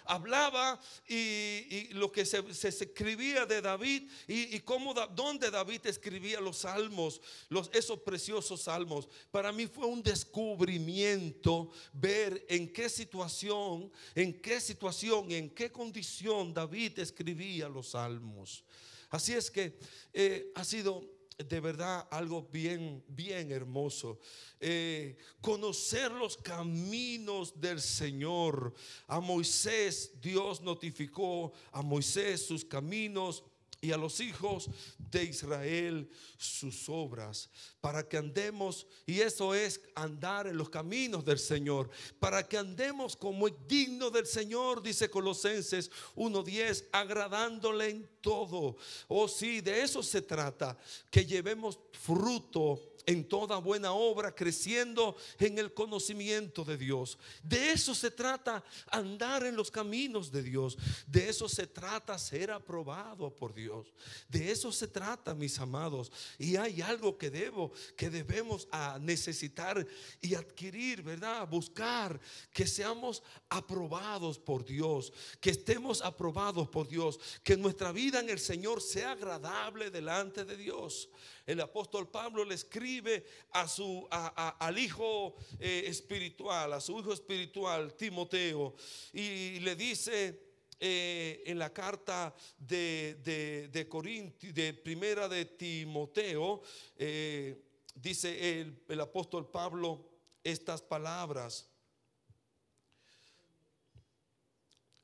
hablaba 0.05 0.79
y, 1.07 1.89
lo 1.93 2.11
que 2.11 2.25
se, 2.25 2.43
escribía 2.67 3.45
de 3.45 3.61
David 3.61 4.09
y, 4.27 4.59
cómo, 4.61 4.93
David 4.93 5.81
escribía 5.85 6.22
los 6.41 6.57
salmos, 6.57 7.21
los, 7.49 7.69
esos 7.73 7.99
preciosos 7.99 8.61
salmos. 8.61 9.07
Para 9.31 9.51
mí 9.51 9.67
fue 9.67 9.85
un 9.85 10.01
descubrimiento 10.01 11.69
ver 11.93 12.45
en 12.49 12.71
qué 12.71 12.89
situación, 12.89 13.91
en 14.15 14.41
qué 14.41 14.59
situación, 14.59 15.31
en 15.31 15.49
qué 15.49 15.71
condición 15.71 16.53
David 16.53 16.99
escribía 16.99 17.69
los 17.69 17.89
salmos. 17.89 18.63
Así 19.09 19.33
es 19.33 19.51
que 19.51 19.77
eh, 20.13 20.51
ha 20.55 20.63
sido 20.63 21.03
de 21.37 21.59
verdad 21.59 22.07
algo 22.11 22.47
bien, 22.51 23.03
bien 23.07 23.51
hermoso. 23.51 24.19
Eh, 24.59 25.17
conocer 25.41 26.11
los 26.11 26.37
caminos 26.37 27.59
del 27.59 27.81
Señor. 27.81 28.73
A 29.07 29.19
Moisés 29.19 30.11
Dios 30.21 30.61
notificó 30.61 31.53
a 31.71 31.81
Moisés 31.81 32.45
sus 32.45 32.63
caminos 32.63 33.43
y 33.83 33.91
a 33.91 33.97
los 33.97 34.21
hijos 34.21 34.69
de 34.97 35.25
Israel 35.25 36.09
sus 36.37 36.87
obras, 36.87 37.49
para 37.81 38.07
que 38.07 38.15
andemos, 38.15 38.87
y 39.05 39.19
eso 39.19 39.53
es 39.53 39.81
andar 39.93 40.47
en 40.47 40.55
los 40.55 40.69
caminos 40.69 41.25
del 41.25 41.37
Señor, 41.37 41.89
para 42.17 42.47
que 42.47 42.57
andemos 42.57 43.17
como 43.17 43.45
es 43.45 43.53
digno 43.67 44.09
del 44.09 44.25
Señor, 44.25 44.81
dice 44.81 45.09
Colosenses 45.09 45.91
1.10, 46.15 46.85
agradándole 46.93 47.89
en 47.89 48.09
todo. 48.21 48.77
Oh 49.09 49.27
sí, 49.27 49.59
de 49.59 49.81
eso 49.81 50.01
se 50.01 50.21
trata, 50.21 50.77
que 51.11 51.25
llevemos 51.25 51.77
fruto 51.91 52.92
en 53.05 53.27
toda 53.27 53.57
buena 53.57 53.93
obra, 53.93 54.33
creciendo 54.33 55.15
en 55.39 55.57
el 55.57 55.73
conocimiento 55.73 56.63
de 56.63 56.77
Dios. 56.77 57.17
De 57.41 57.71
eso 57.71 57.93
se 57.93 58.11
trata 58.11 58.63
andar 58.89 59.45
en 59.45 59.55
los 59.55 59.69
caminos 59.69 60.31
de 60.31 60.43
Dios. 60.43 60.77
De 61.07 61.29
eso 61.29 61.49
se 61.49 61.67
trata 61.67 62.17
ser 62.17 62.51
aprobado 62.51 63.33
por 63.35 63.53
Dios. 63.53 63.87
De 64.27 64.51
eso 64.51 64.71
se 64.71 64.87
trata, 64.87 65.33
mis 65.33 65.59
amados. 65.59 66.11
Y 66.37 66.55
hay 66.55 66.81
algo 66.81 67.17
que 67.17 67.29
debo, 67.29 67.71
que 67.95 68.09
debemos 68.09 68.67
a 68.71 68.97
necesitar 68.99 69.85
y 70.21 70.35
adquirir, 70.35 71.01
¿verdad? 71.01 71.47
Buscar 71.47 72.19
que 72.51 72.67
seamos 72.67 73.23
aprobados 73.49 74.39
por 74.39 74.65
Dios, 74.65 75.11
que 75.39 75.51
estemos 75.51 76.01
aprobados 76.01 76.69
por 76.69 76.87
Dios, 76.87 77.19
que 77.43 77.57
nuestra 77.57 77.91
vida 77.91 78.19
en 78.19 78.29
el 78.29 78.39
Señor 78.39 78.81
sea 78.81 79.11
agradable 79.11 79.91
delante 79.91 80.45
de 80.45 80.57
Dios 80.57 81.09
el 81.45 81.59
apóstol 81.59 82.09
Pablo 82.09 82.45
le 82.45 82.55
escribe 82.55 83.25
al 83.51 84.77
hijo 84.77 85.35
eh, 85.59 85.83
espiritual, 85.87 86.73
a 86.73 86.79
su 86.79 86.99
hijo 86.99 87.13
espiritual, 87.13 87.93
Timoteo, 87.95 88.75
y 89.11 89.59
le 89.59 89.75
dice 89.75 90.39
eh, 90.79 91.43
en 91.45 91.59
la 91.59 91.71
carta 91.71 92.33
de, 92.57 93.15
de, 93.23 94.73
primera 94.83 95.27
de 95.27 95.45
Timoteo, 95.45 96.61
eh, 96.97 97.61
dice 97.95 98.61
el 98.87 99.01
apóstol 99.01 99.49
Pablo 99.49 100.09
estas 100.43 100.81
palabras. 100.81 101.72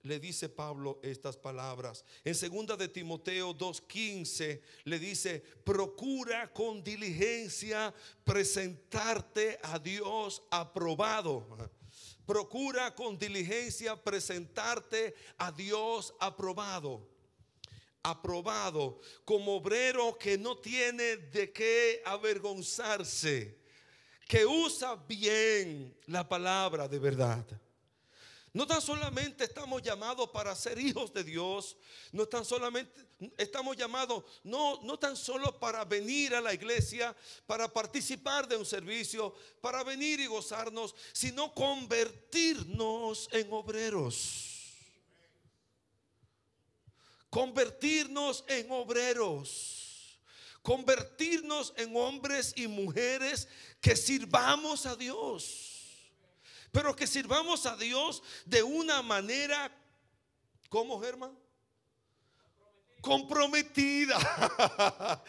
Le 0.03 0.19
dice 0.19 0.47
Pablo 0.49 0.99
estas 1.03 1.35
palabras. 1.35 2.05
En 2.23 2.35
segunda 2.35 2.75
de 2.75 2.87
Timoteo 2.87 3.53
2:15 3.53 4.61
le 4.85 4.99
dice, 4.99 5.39
"Procura 5.63 6.51
con 6.53 6.83
diligencia 6.83 7.93
presentarte 8.23 9.59
a 9.63 9.77
Dios 9.79 10.41
aprobado." 10.49 11.45
Procura 12.25 12.93
con 12.93 13.17
diligencia 13.17 13.95
presentarte 13.95 15.15
a 15.37 15.51
Dios 15.51 16.13
aprobado. 16.19 17.07
Aprobado 18.03 19.01
como 19.25 19.55
obrero 19.55 20.17
que 20.17 20.37
no 20.37 20.57
tiene 20.57 21.17
de 21.17 21.51
qué 21.51 22.01
avergonzarse, 22.05 23.57
que 24.27 24.45
usa 24.45 24.95
bien 24.95 25.97
la 26.05 26.27
palabra 26.27 26.87
de 26.87 26.99
verdad 26.99 27.45
no 28.53 28.65
tan 28.65 28.81
solamente 28.81 29.43
estamos 29.43 29.81
llamados 29.81 30.29
para 30.29 30.55
ser 30.55 30.79
hijos 30.79 31.13
de 31.13 31.23
Dios, 31.23 31.77
no 32.11 32.25
tan 32.25 32.43
solamente 32.43 33.07
estamos 33.37 33.77
llamados 33.77 34.23
no 34.43 34.81
no 34.83 34.97
tan 34.97 35.15
solo 35.15 35.59
para 35.59 35.85
venir 35.85 36.33
a 36.33 36.41
la 36.41 36.53
iglesia, 36.53 37.15
para 37.45 37.71
participar 37.71 38.47
de 38.47 38.57
un 38.57 38.65
servicio, 38.65 39.35
para 39.61 39.83
venir 39.83 40.19
y 40.19 40.27
gozarnos, 40.27 40.95
sino 41.13 41.53
convertirnos 41.53 43.27
en 43.31 43.51
obreros. 43.53 44.45
Convertirnos 47.29 48.43
en 48.47 48.71
obreros 48.71 49.79
convertirnos 50.61 51.73
en 51.77 51.95
hombres 51.95 52.53
y 52.55 52.67
mujeres 52.67 53.47
que 53.81 53.95
sirvamos 53.95 54.85
a 54.85 54.95
Dios. 54.95 55.68
Pero 56.71 56.95
que 56.95 57.07
sirvamos 57.07 57.65
a 57.65 57.75
Dios 57.75 58.21
de 58.45 58.63
una 58.63 59.01
manera, 59.01 59.71
¿cómo 60.69 61.01
Germán? 61.01 61.37
comprometida, 63.01 64.17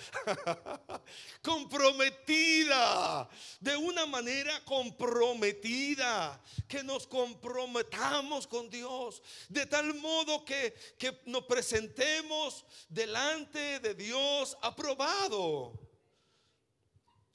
comprometida, 1.42 3.28
de 3.60 3.76
una 3.76 4.06
manera 4.06 4.64
comprometida, 4.64 6.40
que 6.68 6.82
nos 6.82 7.06
comprometamos 7.06 8.46
con 8.46 8.68
Dios, 8.70 9.22
de 9.48 9.66
tal 9.66 9.94
modo 9.94 10.44
que, 10.44 10.74
que 10.98 11.20
nos 11.26 11.44
presentemos 11.44 12.64
delante 12.88 13.80
de 13.80 13.94
Dios 13.94 14.56
aprobado, 14.60 15.78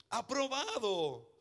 aprobado, 0.10 1.35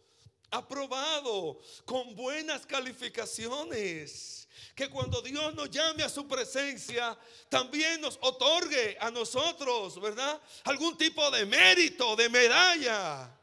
aprobado, 0.57 1.59
con 1.85 2.15
buenas 2.15 2.65
calificaciones 2.67 4.45
que 4.75 4.91
cuando 4.91 5.23
Dios 5.23 5.55
nos 5.55 5.71
llame 5.71 6.03
a 6.03 6.09
su 6.09 6.27
presencia, 6.27 7.17
también 7.49 8.01
nos 8.01 8.19
otorgue 8.21 8.97
a 9.01 9.11
nosotros, 9.11 10.01
¿verdad? 10.01 10.41
Algún 10.65 10.97
tipo 10.99 11.31
de 11.31 11.47
mérito, 11.47 12.17
de 12.17 12.29
medalla, 12.29 13.39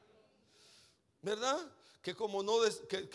¿verdad? 1.21 1.59
Que 2.01 2.13
como 2.15 2.43
no, 2.43 2.59
que, 2.89 3.07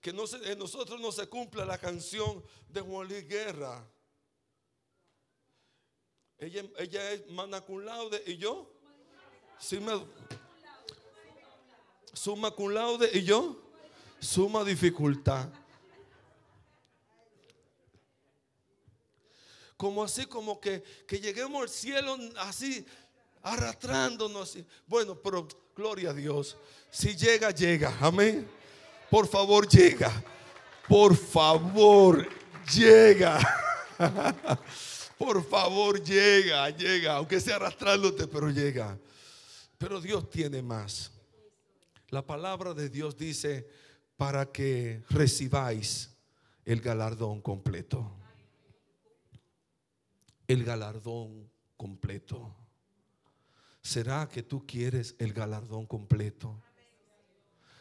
que, 0.00 0.12
no 0.12 0.24
en 0.44 0.58
nosotros 0.58 1.00
no 1.00 1.12
se 1.12 1.26
cumpla 1.28 1.64
la 1.64 1.78
canción 1.78 2.44
de 2.68 2.80
Juan 2.80 3.08
Luis 3.08 3.26
Guerra. 3.26 3.88
Ella, 6.38 6.64
ella 6.76 7.12
es 7.12 7.26
mana 7.30 7.62
laude 7.68 8.22
y 8.26 8.36
yo. 8.36 8.68
Sí 9.58 9.78
me, 9.78 9.92
suma 12.12 12.50
cum 12.50 12.70
laude 12.70 13.10
y 13.12 13.22
yo. 13.22 13.56
Suma 14.20 14.64
dificultad. 14.64 15.48
como 19.82 20.04
así, 20.04 20.26
como 20.26 20.60
que, 20.60 20.80
que 21.08 21.18
lleguemos 21.18 21.60
al 21.60 21.68
cielo 21.68 22.16
así, 22.38 22.86
arrastrándonos. 23.42 24.56
Bueno, 24.86 25.16
pero 25.16 25.48
gloria 25.74 26.10
a 26.10 26.14
Dios. 26.14 26.56
Si 26.88 27.16
llega, 27.16 27.50
llega. 27.50 27.92
Amén. 28.00 28.48
Por 29.10 29.26
favor, 29.26 29.66
llega. 29.66 30.22
Por 30.86 31.16
favor, 31.16 32.28
llega. 32.72 33.40
Por 35.18 35.44
favor, 35.44 36.00
llega, 36.00 36.70
llega. 36.70 37.16
Aunque 37.16 37.40
sea 37.40 37.56
arrastrándote, 37.56 38.28
pero 38.28 38.50
llega. 38.50 38.96
Pero 39.78 40.00
Dios 40.00 40.30
tiene 40.30 40.62
más. 40.62 41.10
La 42.12 42.24
palabra 42.24 42.74
de 42.74 42.88
Dios 42.88 43.16
dice 43.16 43.66
para 44.16 44.52
que 44.52 45.02
recibáis 45.10 46.16
el 46.64 46.80
galardón 46.80 47.40
completo 47.40 48.22
el 50.52 50.64
galardón 50.64 51.50
completo. 51.76 52.54
¿Será 53.80 54.28
que 54.28 54.42
tú 54.42 54.66
quieres 54.66 55.16
el 55.18 55.32
galardón 55.32 55.86
completo? 55.86 56.60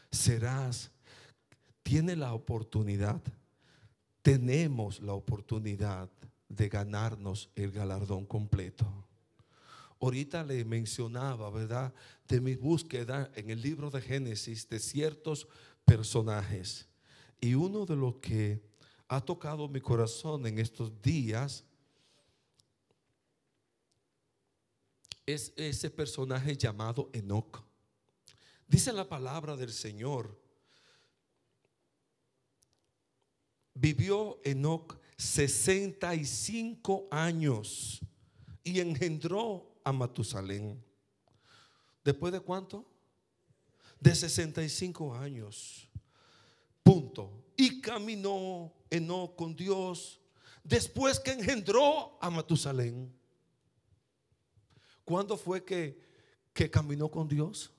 ¿Serás? 0.09 0.89
¿Tiene 1.83 2.15
la 2.15 2.33
oportunidad? 2.33 3.21
Tenemos 4.21 5.01
la 5.01 5.13
oportunidad 5.13 6.09
de 6.47 6.69
ganarnos 6.69 7.49
el 7.55 7.71
galardón 7.71 8.25
completo. 8.25 8.87
Ahorita 10.01 10.43
le 10.43 10.65
mencionaba, 10.65 11.51
¿verdad? 11.51 11.93
De 12.27 12.41
mi 12.41 12.55
búsqueda 12.55 13.31
en 13.35 13.51
el 13.51 13.61
libro 13.61 13.91
de 13.91 14.01
Génesis 14.01 14.67
de 14.67 14.79
ciertos 14.79 15.47
personajes. 15.85 16.87
Y 17.39 17.53
uno 17.53 17.85
de 17.85 17.95
los 17.95 18.15
que 18.15 18.61
ha 19.07 19.21
tocado 19.21 19.67
mi 19.67 19.79
corazón 19.79 20.47
en 20.47 20.57
estos 20.57 20.99
días 21.03 21.63
es 25.27 25.53
ese 25.55 25.91
personaje 25.91 26.57
llamado 26.57 27.11
Enoch. 27.13 27.63
Dice 28.67 28.91
la 28.91 29.07
palabra 29.07 29.55
del 29.55 29.71
Señor. 29.71 30.35
Vivió 33.75 34.39
Enoch 34.43 34.99
65 35.15 37.07
años 37.11 38.01
y 38.63 38.79
engendró 38.79 39.70
a 39.83 39.91
Matusalén. 39.91 40.83
¿Después 42.03 42.33
de 42.33 42.39
cuánto? 42.39 42.85
De 43.99 44.15
65 44.15 45.15
años. 45.15 45.87
Punto. 46.83 47.45
Y 47.55 47.81
caminó 47.81 48.73
Enoch 48.89 49.35
con 49.35 49.55
Dios 49.55 50.21
después 50.63 51.19
que 51.19 51.31
engendró 51.31 52.17
a 52.21 52.29
Matusalén. 52.29 53.13
¿Cuándo 55.03 55.37
fue 55.37 55.63
que, 55.63 55.99
que 56.53 56.69
caminó 56.69 57.09
con 57.09 57.27
Dios? 57.27 57.71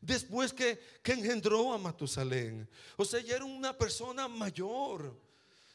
Después 0.00 0.52
que, 0.52 0.78
que 1.02 1.12
engendró 1.12 1.72
a 1.72 1.78
Matusalén. 1.78 2.68
O 2.96 3.04
sea, 3.04 3.20
ya 3.20 3.36
era 3.36 3.44
una 3.44 3.76
persona 3.76 4.28
mayor. 4.28 5.18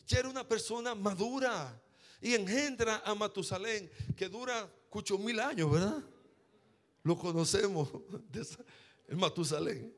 Ya 0.08 0.20
era 0.20 0.30
una 0.30 0.48
persona 0.48 0.94
madura. 0.94 1.82
Y 2.22 2.34
engendra 2.34 3.02
a 3.06 3.16
Matusalén, 3.16 3.90
que 4.16 4.28
dura 4.28 4.70
cucho 4.90 5.18
mil 5.18 5.40
años, 5.40 5.72
¿verdad? 5.72 6.04
Lo 7.04 7.18
conocemos, 7.18 7.90
el 9.08 9.18
Matusalén, 9.18 9.94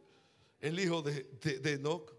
el 0.60 0.80
hijo 0.80 1.02
de, 1.02 1.28
Enoch. 1.74 2.14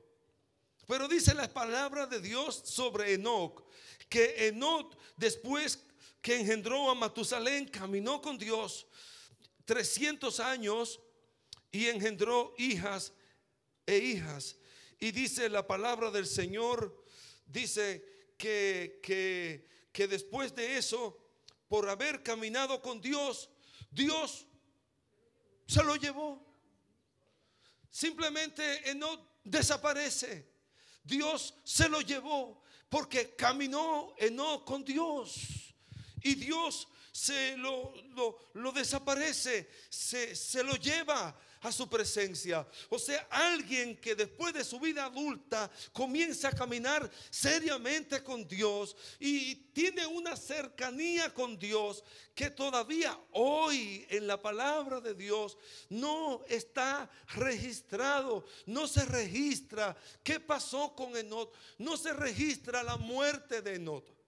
Pero 0.86 1.08
dice 1.08 1.34
la 1.34 1.52
palabra 1.52 2.06
de 2.06 2.20
Dios 2.20 2.62
sobre 2.64 3.14
Enoch, 3.14 3.64
que 4.08 4.48
Enoch 4.48 4.96
después 5.16 5.78
que 6.20 6.38
engendró 6.38 6.88
a 6.88 6.94
Matusalén, 6.94 7.66
caminó 7.66 8.22
con 8.22 8.38
Dios 8.38 8.86
300 9.64 10.38
años 10.40 11.00
y 11.70 11.88
engendró 11.88 12.54
hijas 12.58 13.12
e 13.86 13.98
hijas. 13.98 14.56
Y 15.00 15.10
dice 15.10 15.48
la 15.48 15.66
palabra 15.66 16.10
del 16.10 16.26
Señor, 16.26 17.04
dice 17.46 18.04
que, 18.38 19.00
que, 19.02 19.66
que 19.92 20.08
después 20.08 20.54
de 20.54 20.78
eso, 20.78 21.18
por 21.68 21.88
haber 21.88 22.22
caminado 22.22 22.80
con 22.80 23.00
Dios, 23.00 23.50
Dios 23.90 24.46
se 25.66 25.82
lo 25.84 25.96
llevó. 25.96 26.44
Simplemente 27.90 28.94
no 28.94 29.28
desaparece. 29.44 30.50
Dios 31.04 31.54
se 31.64 31.88
lo 31.88 32.00
llevó 32.00 32.62
porque 32.88 33.34
caminó 33.34 34.14
no 34.32 34.64
con 34.64 34.84
Dios 34.84 35.72
y 36.22 36.34
Dios 36.34 36.88
se 37.10 37.56
lo, 37.56 37.92
lo, 38.54 38.72
desaparece, 38.72 39.68
se, 39.88 40.34
se 40.34 40.62
lo 40.62 40.76
lleva 40.76 41.38
a 41.62 41.70
su 41.70 41.88
presencia. 41.88 42.66
O 42.88 42.98
sea, 42.98 43.26
alguien 43.30 43.96
que 43.96 44.14
después 44.14 44.52
de 44.52 44.64
su 44.64 44.80
vida 44.80 45.04
adulta 45.04 45.70
comienza 45.92 46.48
a 46.48 46.52
caminar 46.52 47.10
seriamente 47.30 48.22
con 48.22 48.46
Dios 48.46 48.96
y 49.18 49.54
tiene 49.72 50.04
una 50.06 50.36
cercanía 50.36 51.32
con 51.32 51.58
Dios 51.58 52.02
que 52.34 52.50
todavía 52.50 53.16
hoy 53.30 54.04
en 54.10 54.26
la 54.26 54.40
palabra 54.40 55.00
de 55.00 55.14
Dios 55.14 55.56
no 55.88 56.44
está 56.48 57.08
registrado, 57.34 58.44
no 58.66 58.88
se 58.88 59.04
registra 59.04 59.96
qué 60.24 60.40
pasó 60.40 60.94
con 60.94 61.16
Enot, 61.16 61.54
no 61.78 61.96
se 61.96 62.12
registra 62.12 62.82
la 62.82 62.96
muerte 62.96 63.62
de 63.62 63.76
Enot. 63.76 64.21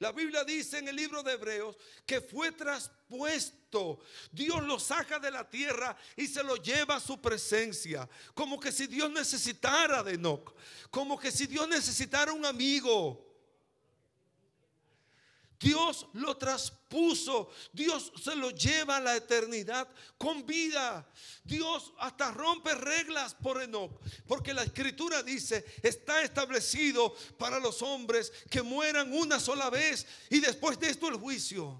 La 0.00 0.12
Biblia 0.12 0.44
dice 0.44 0.78
en 0.78 0.88
el 0.88 0.96
libro 0.96 1.22
de 1.22 1.34
Hebreos 1.34 1.76
que 2.06 2.22
fue 2.22 2.52
traspuesto. 2.52 4.00
Dios 4.32 4.62
lo 4.62 4.80
saca 4.80 5.18
de 5.18 5.30
la 5.30 5.48
tierra 5.48 5.94
y 6.16 6.26
se 6.26 6.42
lo 6.42 6.56
lleva 6.56 6.96
a 6.96 7.00
su 7.00 7.20
presencia. 7.20 8.08
Como 8.32 8.58
que 8.58 8.72
si 8.72 8.86
Dios 8.86 9.10
necesitara 9.10 10.02
de 10.02 10.14
Enoch. 10.14 10.54
Como 10.90 11.18
que 11.18 11.30
si 11.30 11.46
Dios 11.46 11.68
necesitara 11.68 12.32
un 12.32 12.46
amigo. 12.46 13.29
Dios 15.60 16.06
lo 16.14 16.38
traspuso. 16.38 17.50
Dios 17.72 18.10
se 18.20 18.34
lo 18.34 18.50
lleva 18.50 18.96
a 18.96 19.00
la 19.00 19.14
eternidad 19.14 19.86
con 20.16 20.46
vida. 20.46 21.06
Dios 21.44 21.92
hasta 21.98 22.32
rompe 22.32 22.74
reglas 22.74 23.34
por 23.34 23.62
Enoch. 23.62 24.00
Porque 24.26 24.54
la 24.54 24.62
escritura 24.62 25.22
dice, 25.22 25.64
está 25.82 26.22
establecido 26.22 27.14
para 27.38 27.60
los 27.60 27.82
hombres 27.82 28.32
que 28.48 28.62
mueran 28.62 29.12
una 29.12 29.38
sola 29.38 29.68
vez 29.68 30.06
y 30.30 30.40
después 30.40 30.80
de 30.80 30.88
esto 30.88 31.08
el 31.08 31.16
juicio. 31.16 31.78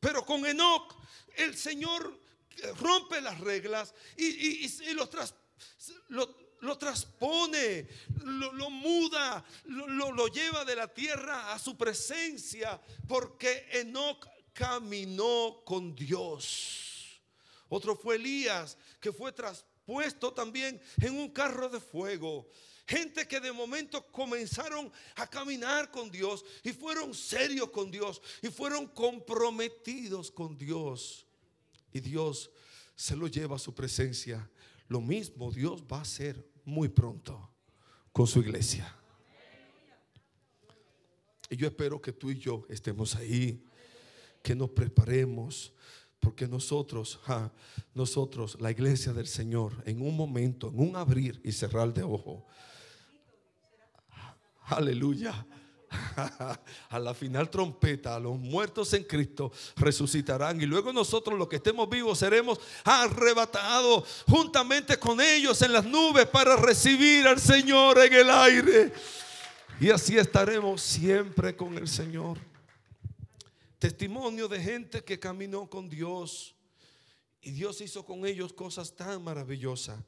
Pero 0.00 0.24
con 0.24 0.46
Enoch 0.46 0.96
el 1.36 1.56
Señor 1.56 2.18
rompe 2.80 3.20
las 3.20 3.38
reglas 3.40 3.94
y, 4.16 4.94
los 4.94 5.10
traspuso 5.10 6.47
lo 6.60 6.76
transpone, 6.76 7.86
lo, 8.24 8.70
muda, 8.70 9.44
lo, 9.64 10.12
lo, 10.12 10.28
lleva 10.28 10.64
de 10.64 10.76
la 10.76 10.88
tierra 10.88 11.52
a 11.52 11.58
su 11.58 11.76
presencia, 11.76 12.80
porque 13.06 13.66
Enoch 13.72 14.26
caminó 14.52 15.62
con 15.64 15.94
Dios. 15.94 17.20
Otro 17.68 17.96
fue 17.96 18.16
Elías, 18.16 18.76
que 19.00 19.12
fue 19.12 19.32
traspuesto 19.32 20.32
también 20.32 20.80
en 21.00 21.16
un 21.16 21.30
carro 21.30 21.68
de 21.68 21.80
fuego. 21.80 22.48
Gente 22.86 23.28
que 23.28 23.38
de 23.38 23.52
momento 23.52 24.02
comenzaron 24.10 24.90
a 25.16 25.26
caminar 25.26 25.90
con 25.90 26.10
Dios 26.10 26.42
y 26.64 26.72
fueron 26.72 27.12
serios 27.12 27.68
con 27.68 27.90
Dios 27.90 28.22
y 28.42 28.48
fueron 28.48 28.86
comprometidos 28.86 30.30
con 30.30 30.56
Dios. 30.56 31.26
Y 31.92 32.00
Dios 32.00 32.50
se 32.96 33.14
lo 33.14 33.28
lleva 33.28 33.56
a 33.56 33.58
su 33.58 33.74
presencia. 33.74 34.48
Lo 34.88 35.00
mismo 35.00 35.50
Dios 35.50 35.84
va 35.90 35.98
a 35.98 36.02
hacer 36.02 36.46
muy 36.64 36.88
pronto 36.88 37.50
con 38.12 38.26
su 38.26 38.40
iglesia. 38.40 38.94
Y 41.50 41.56
yo 41.56 41.66
espero 41.66 42.00
que 42.00 42.12
tú 42.12 42.30
y 42.30 42.38
yo 42.38 42.66
estemos 42.68 43.14
ahí, 43.14 43.64
que 44.42 44.54
nos 44.54 44.70
preparemos, 44.70 45.72
porque 46.20 46.46
nosotros, 46.46 47.20
nosotros, 47.94 48.60
la 48.60 48.70
iglesia 48.70 49.12
del 49.12 49.26
Señor, 49.26 49.72
en 49.86 50.02
un 50.02 50.16
momento, 50.16 50.68
en 50.68 50.80
un 50.80 50.96
abrir 50.96 51.40
y 51.44 51.52
cerrar 51.52 51.94
de 51.94 52.02
ojo, 52.02 52.46
Aleluya. 54.70 55.46
A 56.90 56.98
la 56.98 57.14
final 57.14 57.48
trompeta, 57.50 58.18
los 58.18 58.38
muertos 58.38 58.92
en 58.92 59.04
Cristo 59.04 59.52
resucitarán 59.76 60.60
y 60.60 60.66
luego 60.66 60.92
nosotros 60.92 61.38
los 61.38 61.48
que 61.48 61.56
estemos 61.56 61.88
vivos 61.88 62.18
seremos 62.18 62.60
arrebatados 62.84 64.24
juntamente 64.28 64.98
con 64.98 65.20
ellos 65.20 65.60
en 65.62 65.72
las 65.72 65.84
nubes 65.84 66.26
para 66.26 66.56
recibir 66.56 67.26
al 67.26 67.40
Señor 67.40 67.98
en 67.98 68.12
el 68.12 68.30
aire. 68.30 68.92
Y 69.80 69.90
así 69.90 70.18
estaremos 70.18 70.82
siempre 70.82 71.56
con 71.56 71.78
el 71.78 71.88
Señor. 71.88 72.38
Testimonio 73.78 74.48
de 74.48 74.60
gente 74.60 75.04
que 75.04 75.20
caminó 75.20 75.70
con 75.70 75.88
Dios 75.88 76.56
y 77.40 77.52
Dios 77.52 77.80
hizo 77.80 78.04
con 78.04 78.26
ellos 78.26 78.52
cosas 78.52 78.94
tan 78.94 79.22
maravillosas. 79.22 80.00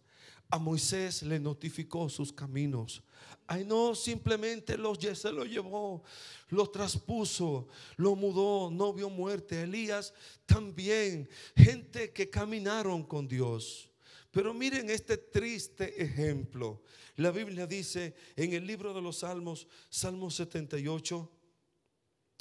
A 0.51 0.59
Moisés 0.59 1.23
le 1.23 1.39
notificó 1.39 2.09
sus 2.09 2.33
caminos. 2.33 3.03
Ay, 3.47 3.65
no, 3.65 3.95
simplemente 3.95 4.77
los, 4.77 4.99
se 4.99 5.33
lo 5.33 5.45
llevó, 5.45 6.03
los 6.51 6.71
traspuso, 6.71 7.69
lo 7.97 8.15
mudó, 8.15 8.71
no 8.71 8.93
vio 8.93 9.11
muerte. 9.11 9.63
Elías 9.63 10.15
también, 10.47 11.29
gente 11.57 12.13
que 12.13 12.31
caminaron 12.31 13.03
con 13.03 13.27
Dios. 13.27 13.91
Pero 14.31 14.55
miren 14.55 14.89
este 14.91 15.17
triste 15.17 16.01
ejemplo. 16.03 16.83
La 17.17 17.31
Biblia 17.31 17.67
dice 17.67 18.15
en 18.37 18.53
el 18.53 18.67
libro 18.67 18.95
de 18.95 19.03
los 19.03 19.19
Salmos, 19.19 19.67
Salmo 19.89 20.31
78, 20.31 21.31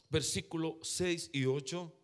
versículo 0.09 0.77
6 0.81 1.31
y 1.33 1.45
8 1.45 1.95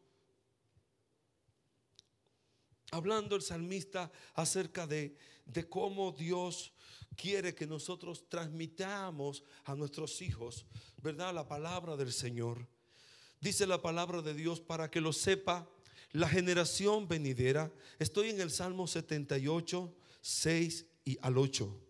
hablando 2.95 3.35
el 3.35 3.41
salmista 3.41 4.11
acerca 4.33 4.87
de, 4.87 5.17
de 5.45 5.67
cómo 5.67 6.11
Dios 6.11 6.73
quiere 7.15 7.55
que 7.55 7.67
nosotros 7.67 8.27
transmitamos 8.27 9.43
a 9.63 9.75
nuestros 9.75 10.21
hijos, 10.21 10.65
¿verdad? 11.01 11.33
La 11.33 11.47
palabra 11.47 11.95
del 11.95 12.11
Señor. 12.11 12.67
Dice 13.39 13.67
la 13.67 13.81
palabra 13.81 14.21
de 14.21 14.33
Dios 14.33 14.59
para 14.59 14.89
que 14.89 15.01
lo 15.01 15.13
sepa 15.13 15.69
la 16.11 16.27
generación 16.27 17.07
venidera. 17.07 17.71
Estoy 17.99 18.29
en 18.29 18.41
el 18.41 18.51
Salmo 18.51 18.87
78, 18.87 19.95
6 20.21 20.85
y 21.05 21.17
al 21.21 21.37
8. 21.37 21.81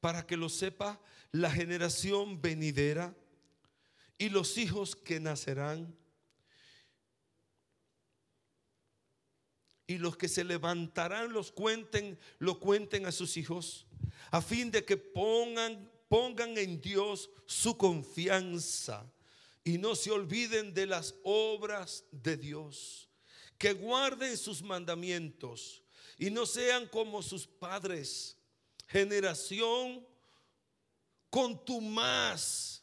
Para 0.00 0.26
que 0.26 0.36
lo 0.36 0.48
sepa 0.48 1.00
la 1.30 1.50
generación 1.50 2.42
venidera 2.42 3.16
y 4.18 4.28
los 4.28 4.58
hijos 4.58 4.94
que 4.94 5.18
nacerán 5.18 5.96
y 9.86 9.98
los 9.98 10.16
que 10.16 10.28
se 10.28 10.44
levantarán 10.44 11.32
los 11.32 11.52
cuenten, 11.52 12.18
lo 12.38 12.58
cuenten 12.58 13.06
a 13.06 13.12
sus 13.12 13.36
hijos, 13.36 13.86
a 14.30 14.40
fin 14.40 14.70
de 14.70 14.84
que 14.84 14.96
pongan, 14.96 15.90
pongan 16.08 16.56
en 16.56 16.80
Dios 16.80 17.30
su 17.46 17.76
confianza 17.76 19.10
y 19.62 19.78
no 19.78 19.94
se 19.94 20.10
olviden 20.10 20.72
de 20.74 20.86
las 20.86 21.14
obras 21.22 22.04
de 22.10 22.36
Dios, 22.36 23.08
que 23.58 23.72
guarden 23.72 24.36
sus 24.36 24.62
mandamientos 24.62 25.82
y 26.18 26.30
no 26.30 26.46
sean 26.46 26.86
como 26.88 27.22
sus 27.22 27.46
padres, 27.46 28.36
generación 28.88 30.06
contumaz 31.30 32.82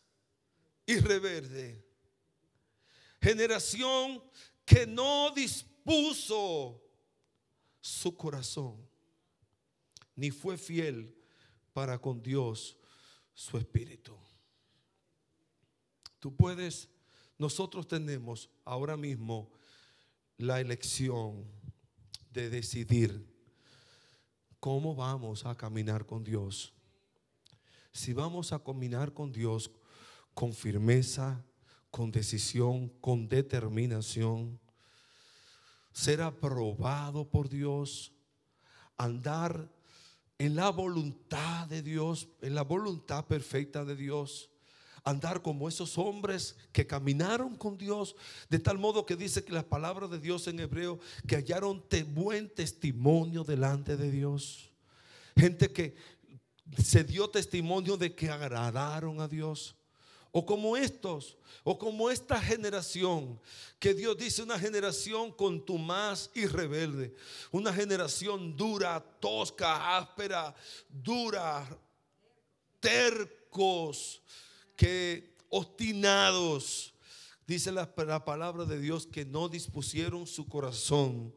y 0.86 1.00
reverde, 1.00 1.84
generación 3.22 4.22
que 4.66 4.86
no 4.86 5.32
dispuso 5.32 6.82
su 7.82 8.16
corazón, 8.16 8.78
ni 10.16 10.32
fue 10.32 10.58
fiel 10.58 11.14
para 11.74 12.00
con 12.00 12.22
Dios 12.22 12.78
su 13.34 13.58
espíritu. 13.58 14.16
Tú 16.20 16.36
puedes, 16.36 16.88
nosotros 17.38 17.88
tenemos 17.88 18.50
ahora 18.64 18.96
mismo 18.96 19.52
la 20.38 20.62
elección 20.62 21.46
de 22.32 22.50
decidir 22.50 23.28
cómo 24.60 24.96
vamos 24.96 25.46
a 25.46 25.58
caminar 25.58 26.06
con 26.06 26.24
Dios. 26.24 26.74
Si 27.92 28.14
vamos 28.14 28.54
a 28.54 28.64
caminar 28.64 29.14
con 29.14 29.32
Dios 29.32 29.72
con 30.34 30.54
firmeza, 30.54 31.44
con 31.90 32.12
decisión, 32.12 32.90
con 33.02 33.28
determinación, 33.28 34.60
ser 35.92 36.22
aprobado 36.22 37.30
por 37.30 37.50
Dios, 37.50 38.12
andar 38.98 39.70
en 40.38 40.56
la 40.56 40.70
voluntad 40.70 41.68
de 41.68 41.82
Dios, 41.82 42.28
en 42.42 42.56
la 42.56 42.64
voluntad 42.64 43.26
perfecta 43.26 43.86
de 43.86 43.96
Dios. 43.96 44.50
Andar 45.04 45.42
como 45.42 45.68
esos 45.68 45.98
hombres 45.98 46.56
que 46.72 46.86
caminaron 46.86 47.56
con 47.56 47.76
Dios, 47.76 48.16
de 48.50 48.60
tal 48.60 48.78
modo 48.78 49.04
que 49.04 49.16
dice 49.16 49.44
que 49.44 49.52
las 49.52 49.64
palabras 49.64 50.12
de 50.12 50.20
Dios 50.20 50.48
en 50.48 50.60
hebreo, 50.60 51.00
que 51.28 51.36
hallaron 51.36 51.84
buen 52.14 52.54
testimonio 52.54 53.44
delante 53.44 53.98
de 53.98 54.12
Dios. 54.12 54.72
Gente 55.36 55.72
que 55.72 55.96
se 56.78 57.04
dio 57.04 57.32
testimonio 57.32 57.98
de 57.98 58.14
que 58.14 58.30
agradaron 58.30 59.22
a 59.22 59.28
Dios 59.28 59.76
o 60.32 60.46
como 60.46 60.78
estos, 60.78 61.38
o 61.64 61.78
como 61.78 62.10
esta 62.10 62.40
generación, 62.42 63.40
que 63.80 63.94
Dios 63.94 64.18
dice 64.18 64.42
una 64.42 64.58
generación 64.58 65.32
contumaz 65.32 66.30
y 66.34 66.46
rebelde, 66.46 67.14
una 67.52 67.74
generación 67.74 68.56
dura, 68.56 69.00
tosca, 69.20 69.98
áspera, 69.98 70.56
dura, 70.90 71.68
tercos, 72.80 74.22
que 74.78 75.36
obstinados, 75.50 76.94
dice 77.46 77.72
la, 77.72 77.94
la 77.98 78.24
palabra 78.24 78.64
de 78.64 78.80
Dios, 78.80 79.06
que 79.06 79.26
no 79.26 79.50
dispusieron 79.50 80.26
su 80.28 80.48
corazón, 80.48 81.34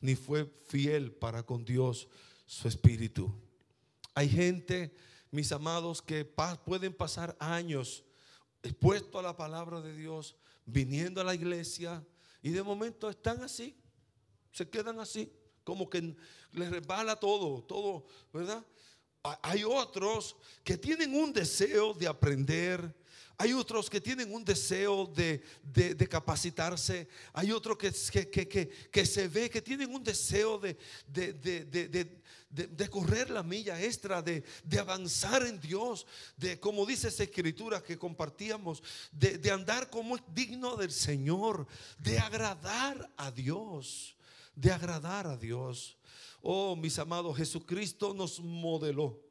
ni 0.00 0.14
fue 0.16 0.50
fiel 0.66 1.12
para 1.12 1.42
con 1.42 1.64
Dios 1.66 2.08
su 2.46 2.66
espíritu. 2.68 3.32
Hay 4.14 4.30
gente, 4.30 4.94
mis 5.30 5.52
amados, 5.52 6.00
que 6.00 6.24
pueden 6.24 6.94
pasar 6.94 7.36
años 7.38 8.02
expuesto 8.62 9.18
a 9.18 9.22
la 9.22 9.36
palabra 9.36 9.80
de 9.80 9.96
Dios, 9.96 10.36
viniendo 10.66 11.20
a 11.20 11.24
la 11.24 11.34
iglesia 11.34 12.04
y 12.42 12.50
de 12.50 12.62
momento 12.62 13.08
están 13.08 13.42
así, 13.42 13.76
se 14.52 14.68
quedan 14.68 15.00
así, 15.00 15.32
como 15.64 15.88
que 15.88 16.16
les 16.52 16.70
resbala 16.70 17.16
todo, 17.16 17.62
todo, 17.62 18.06
¿verdad? 18.32 18.64
Hay 19.42 19.64
otros 19.64 20.36
que 20.64 20.78
tienen 20.78 21.14
un 21.14 21.32
deseo 21.32 21.92
de 21.92 22.08
aprender, 22.08 22.94
hay 23.40 23.54
otros 23.54 23.88
que 23.88 24.02
tienen 24.02 24.32
un 24.34 24.44
deseo 24.44 25.06
de, 25.06 25.42
capacitarse. 26.10 27.08
Hay 27.32 27.52
otros 27.52 27.78
que, 27.78 27.90
se 27.90 29.28
ve 29.28 29.48
que 29.48 29.62
tienen 29.62 29.94
un 29.94 30.04
deseo 30.04 30.58
de, 30.58 30.76
de, 31.06 32.20
correr 32.90 33.30
la 33.30 33.42
milla 33.42 33.80
extra, 33.80 34.22
de, 34.22 34.44
avanzar 34.78 35.46
en 35.46 35.60
Dios, 35.60 36.06
de 36.36 36.58
como 36.58 36.84
dice 36.86 37.08
esa 37.08 37.22
escritura 37.22 37.82
que 37.82 37.98
compartíamos, 37.98 38.82
de, 39.12 39.50
andar 39.50 39.90
como 39.90 40.16
es 40.16 40.22
digno 40.34 40.76
del 40.76 40.92
Señor, 40.92 41.66
de 41.98 42.18
agradar 42.18 43.10
a 43.16 43.30
Dios, 43.30 44.16
de 44.54 44.72
agradar 44.72 45.26
a 45.26 45.36
Dios. 45.36 45.96
Oh, 46.42 46.74
mis 46.74 46.98
amados, 46.98 47.36
Jesucristo 47.36 48.14
nos 48.14 48.40
modeló. 48.40 49.29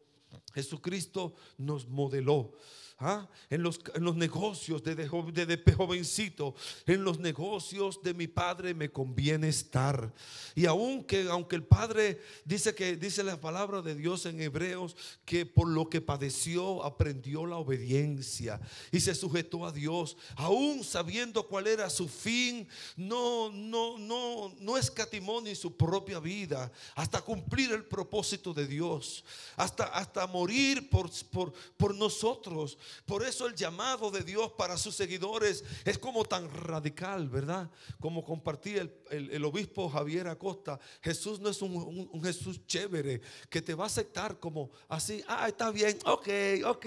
Jesucristo 0.54 1.36
nos 1.58 1.88
modeló. 1.88 2.54
¿ah? 3.00 3.28
en, 3.50 3.64
los, 3.64 3.80
en 3.96 4.04
los 4.04 4.16
negocios 4.16 4.84
desde, 4.84 5.10
desde 5.32 5.74
jovencito, 5.74 6.56
en 6.86 7.04
los 7.04 7.20
negocios 7.20 8.02
de 8.04 8.14
mi 8.14 8.28
padre 8.28 8.74
me 8.74 8.92
conviene 8.92 9.48
estar. 9.50 10.14
Y 10.56 10.66
aunque, 10.66 11.28
aunque 11.30 11.56
el 11.56 11.64
padre 11.64 12.22
dice 12.46 12.76
que 12.76 12.96
dice 12.96 13.24
la 13.24 13.40
palabra 13.40 13.82
de 13.82 13.96
Dios 13.96 14.26
en 14.26 14.42
Hebreos 14.42 14.96
que 15.26 15.46
por 15.46 15.68
lo 15.68 15.90
que 15.90 16.02
padeció 16.02 16.84
aprendió 16.84 17.46
la 17.46 17.58
obediencia 17.58 18.60
y 18.92 19.00
se 19.00 19.16
sujetó 19.16 19.66
a 19.66 19.72
Dios, 19.72 20.18
aún 20.36 20.84
sabiendo 20.84 21.48
cuál 21.48 21.68
era 21.68 21.90
su 21.90 22.08
fin, 22.08 22.68
no, 22.96 23.52
no, 23.52 23.98
no, 23.98 24.54
no 24.60 24.78
escatimó 24.78 25.42
ni 25.42 25.56
su 25.56 25.76
propia 25.76 26.20
vida 26.20 26.72
hasta 26.96 27.22
cumplir 27.22 27.72
el 27.72 27.86
propósito 27.86 28.54
de 28.54 28.68
Dios, 28.68 29.24
hasta, 29.56 29.86
hasta 29.86 30.19
morir 30.28 30.90
por, 30.90 31.10
por, 31.32 31.54
por 31.78 31.96
nosotros. 31.96 32.78
Por 33.06 33.24
eso 33.24 33.48
el 33.48 33.56
llamado 33.56 34.12
de 34.12 34.24
Dios 34.24 34.52
para 34.58 34.78
sus 34.78 34.96
seguidores 34.96 35.64
es 35.86 35.98
como 35.98 36.26
tan 36.26 36.50
radical, 36.52 37.30
¿verdad? 37.30 37.70
Como 38.00 38.24
compartía 38.24 38.90
el, 39.10 39.46
obispo 39.46 39.90
Javier 39.90 40.28
Acosta. 40.28 40.80
Jesús 41.02 41.40
no 41.40 41.50
es 41.50 41.62
un, 41.62 42.10
un, 42.12 42.24
Jesús 42.24 42.66
chévere 42.66 43.22
que 43.50 43.62
te 43.62 43.74
va 43.74 43.86
a 43.86 43.88
aceptar 43.88 44.40
como 44.40 44.72
así, 44.88 45.24
ah, 45.28 45.48
está 45.48 45.72
bien, 45.72 45.98
ok, 46.06 46.28
ok. 46.66 46.86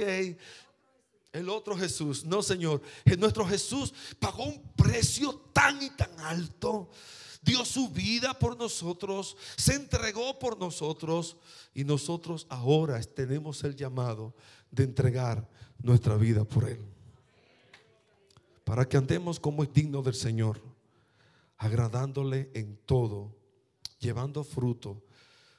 El 1.33 1.49
otro 1.49 1.77
Jesús, 1.77 2.25
no 2.25 2.43
Señor, 2.43 2.83
nuestro 3.19 3.47
Jesús 3.47 3.95
pagó 4.19 4.45
un 4.45 4.63
precio 4.75 5.35
tan 5.53 5.83
y 5.83 5.89
tan 5.91 6.21
alto 6.21 6.91
dio 7.43 7.65
su 7.65 7.89
vida 7.89 8.39
por 8.39 8.57
nosotros, 8.57 9.37
se 9.57 9.75
entregó 9.75 10.39
por 10.39 10.59
nosotros 10.59 11.37
y 11.75 11.85
nosotros 11.85 12.47
ahora 12.49 13.01
tenemos 13.03 13.63
el 13.65 13.77
llamado 13.77 14.35
de 14.71 14.85
entregar 14.85 15.49
nuestra 15.83 16.17
vida 16.17 16.45
por 16.45 16.69
Él. 16.69 16.81
Para 18.65 18.89
que 18.89 18.97
andemos 18.97 19.39
como 19.41 19.65
es 19.65 19.73
digno 19.73 20.03
del 20.03 20.15
Señor, 20.15 20.63
agradándole 21.59 22.51
en 22.55 22.77
todo, 22.87 23.35
llevando 23.99 24.45
fruto, 24.45 25.03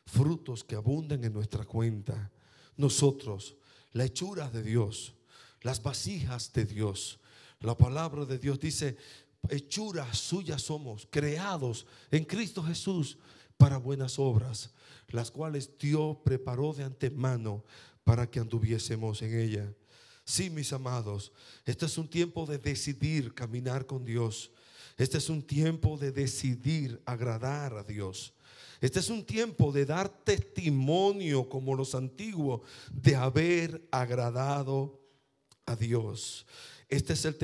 frutos 0.05 0.63
que 0.63 0.75
abunden 0.75 1.23
en 1.23 1.33
nuestra 1.33 1.65
cuenta. 1.65 2.31
Nosotros, 2.75 3.55
la 3.91 4.05
hechura 4.05 4.49
de 4.49 4.63
Dios, 4.63 5.13
las 5.61 5.81
vasijas 5.81 6.51
de 6.53 6.65
Dios. 6.65 7.19
La 7.59 7.77
palabra 7.77 8.25
de 8.25 8.37
Dios 8.37 8.59
dice, 8.59 8.97
hechuras 9.49 10.17
suyas 10.17 10.61
somos, 10.61 11.07
creados 11.09 11.85
en 12.11 12.25
Cristo 12.25 12.63
Jesús 12.63 13.17
para 13.57 13.77
buenas 13.77 14.19
obras, 14.19 14.71
las 15.09 15.31
cuales 15.31 15.77
Dios 15.77 16.17
preparó 16.23 16.73
de 16.73 16.83
antemano 16.83 17.63
para 18.03 18.29
que 18.29 18.39
anduviésemos 18.39 19.21
en 19.21 19.39
ella. 19.39 19.73
Sí, 20.25 20.49
mis 20.49 20.71
amados, 20.71 21.31
este 21.65 21.85
es 21.85 21.97
un 21.97 22.09
tiempo 22.09 22.45
de 22.45 22.57
decidir 22.57 23.33
caminar 23.33 23.85
con 23.85 24.05
Dios. 24.05 24.51
Este 24.97 25.17
es 25.17 25.29
un 25.29 25.41
tiempo 25.41 25.97
de 25.97 26.11
decidir 26.11 27.01
agradar 27.05 27.73
a 27.75 27.83
Dios. 27.83 28.33
Este 28.79 28.99
es 28.99 29.09
un 29.09 29.25
tiempo 29.25 29.71
de 29.71 29.85
dar 29.85 30.09
testimonio 30.09 31.49
como 31.49 31.75
los 31.75 31.95
antiguos 31.95 32.61
de 32.91 33.15
haber 33.15 33.87
agradado 33.91 35.01
a 35.65 35.75
Dios. 35.75 36.45
Este 36.93 37.13
es, 37.13 37.25
el 37.25 37.35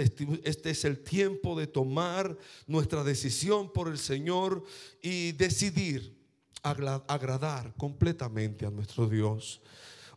este 0.44 0.70
es 0.70 0.86
el 0.86 1.00
tiempo 1.00 1.60
de 1.60 1.66
tomar 1.66 2.38
nuestra 2.68 3.04
decisión 3.04 3.74
por 3.74 3.88
el 3.88 3.98
Señor 3.98 4.64
y 5.02 5.32
decidir 5.32 6.16
agradar 6.62 7.74
completamente 7.76 8.68
a 8.68 8.70
nuestro 8.70 9.10
Dios. 9.10 9.60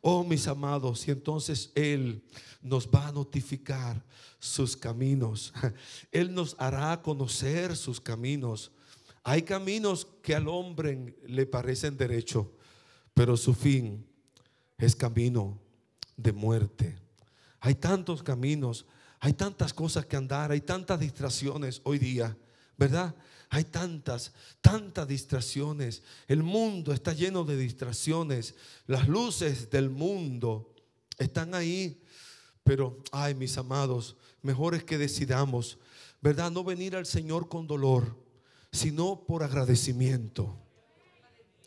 Oh, 0.03 0.23
mis 0.23 0.47
amados, 0.49 1.09
y 1.09 1.13
entonces 1.13 1.71
Él 1.75 2.23
nos 2.61 2.87
va 2.87 3.09
a 3.09 3.13
notificar 3.13 4.05
sus 4.39 4.77
caminos. 4.77 5.55
Él 6.13 6.35
nos 6.35 6.55
hará 6.59 7.01
conocer 7.01 7.75
sus 7.75 8.01
caminos. 8.01 8.71
Hay 9.25 9.43
caminos 9.43 10.07
que 10.23 10.35
al 10.35 10.47
hombre 10.47 11.17
le 11.27 11.47
parecen 11.47 11.97
derecho, 11.97 12.53
pero 13.15 13.39
su 13.39 13.55
fin 13.55 14.05
es 14.77 14.95
camino 14.95 15.59
de 16.19 16.33
muerte. 16.33 16.99
Hay 17.61 17.77
tantos 17.77 18.23
caminos, 18.23 18.85
hay 19.25 19.35
tantas 19.35 19.73
cosas 19.73 20.05
que 20.05 20.17
andar, 20.17 20.51
hay 20.51 20.63
tantas 20.63 20.99
distracciones 20.99 21.81
hoy 21.85 22.01
día, 22.01 22.37
¿verdad? 22.77 23.15
Hay 23.51 23.63
tantas, 23.63 24.33
tantas 24.61 25.07
distracciones. 25.07 26.03
El 26.27 26.43
mundo 26.43 26.93
está 26.93 27.13
lleno 27.13 27.45
de 27.45 27.57
distracciones. 27.57 28.57
Las 28.89 29.07
luces 29.07 29.71
del 29.71 29.91
mundo 29.91 30.75
están 31.19 31.55
ahí. 31.55 32.03
Pero, 32.65 33.01
ay, 33.13 33.37
mis 33.37 33.57
amados, 33.57 34.17
mejor 34.43 34.75
es 34.75 34.83
que 34.83 34.99
decidamos, 34.99 35.79
¿verdad? 36.21 36.51
No 36.51 36.65
venir 36.65 36.97
al 36.97 37.07
Señor 37.07 37.49
con 37.49 37.69
dolor, 37.69 38.17
sino 38.73 39.25
por 39.25 39.45
agradecimiento. 39.45 40.59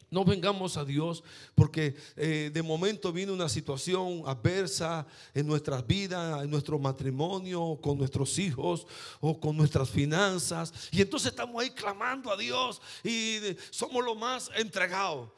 No 0.10 0.24
vengamos 0.24 0.78
a 0.78 0.86
Dios 0.86 1.24
porque 1.56 1.96
eh, 2.16 2.52
de 2.54 2.64
momento 2.64 3.12
viene 3.12 3.32
una 3.32 3.50
situación 3.50 4.24
adversa 4.26 5.06
en 5.34 5.48
nuestras 5.48 5.86
vidas, 5.86 6.44
en 6.44 6.50
nuestro 6.50 6.80
matrimonio, 6.80 7.80
con 7.82 7.98
nuestros 7.98 8.38
hijos 8.40 8.86
o 9.20 9.40
con 9.40 9.58
nuestras 9.58 9.90
finanzas. 9.90 10.74
Y 10.92 11.02
entonces 11.02 11.32
estamos 11.32 11.62
ahí 11.62 11.72
clamando 11.72 12.32
a 12.32 12.38
Dios 12.38 12.82
y 13.04 13.40
somos 13.72 14.04
lo 14.06 14.16
más 14.16 14.50
entregados. 14.56 15.30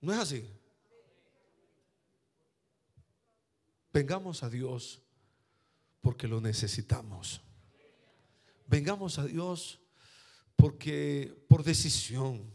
No 0.00 0.12
es 0.12 0.18
así. 0.18 0.44
Vengamos 3.92 4.42
a 4.42 4.48
Dios 4.48 5.02
porque 6.00 6.28
lo 6.28 6.40
necesitamos. 6.40 7.40
Vengamos 8.66 9.18
a 9.18 9.24
Dios 9.24 9.80
porque 10.54 11.44
por 11.48 11.64
decisión 11.64 12.54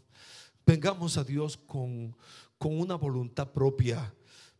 Vengamos 0.66 1.16
a 1.16 1.22
Dios 1.22 1.56
con, 1.56 2.16
con 2.58 2.78
una 2.78 2.96
voluntad 2.96 3.52
propia. 3.52 4.12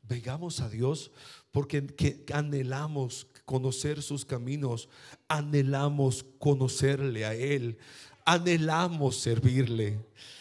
Vengamos 0.03 0.61
a 0.61 0.69
Dios 0.69 1.11
porque 1.51 2.25
anhelamos 2.33 3.27
conocer 3.45 4.01
sus 4.03 4.25
caminos, 4.25 4.89
anhelamos 5.27 6.25
conocerle 6.39 7.25
a 7.25 7.35
Él, 7.35 7.77
anhelamos 8.25 9.17
servirle. 9.17 9.99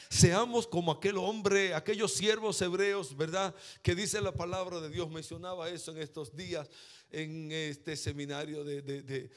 Seamos 0.08 0.68
como 0.68 0.92
aquel 0.92 1.18
hombre, 1.18 1.74
aquellos 1.74 2.14
siervos 2.14 2.62
hebreos, 2.62 3.18
¿verdad? 3.18 3.56
Que 3.82 3.96
dice 3.96 4.22
la 4.22 4.34
palabra 4.34 4.80
de 4.82 4.90
Dios, 4.90 5.10
mencionaba 5.10 5.68
eso 5.70 5.92
en 5.92 5.98
estos 5.98 6.36
días 6.36 6.70
en 7.16 7.50
este 7.50 7.96
seminario 7.96 8.66
de, 8.66 9.30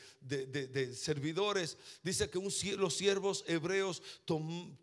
servidores. 0.95 1.79
Dice 2.03 2.29
que 2.29 2.41
los 2.77 2.95
siervos 2.95 3.45
hebreos 3.47 4.03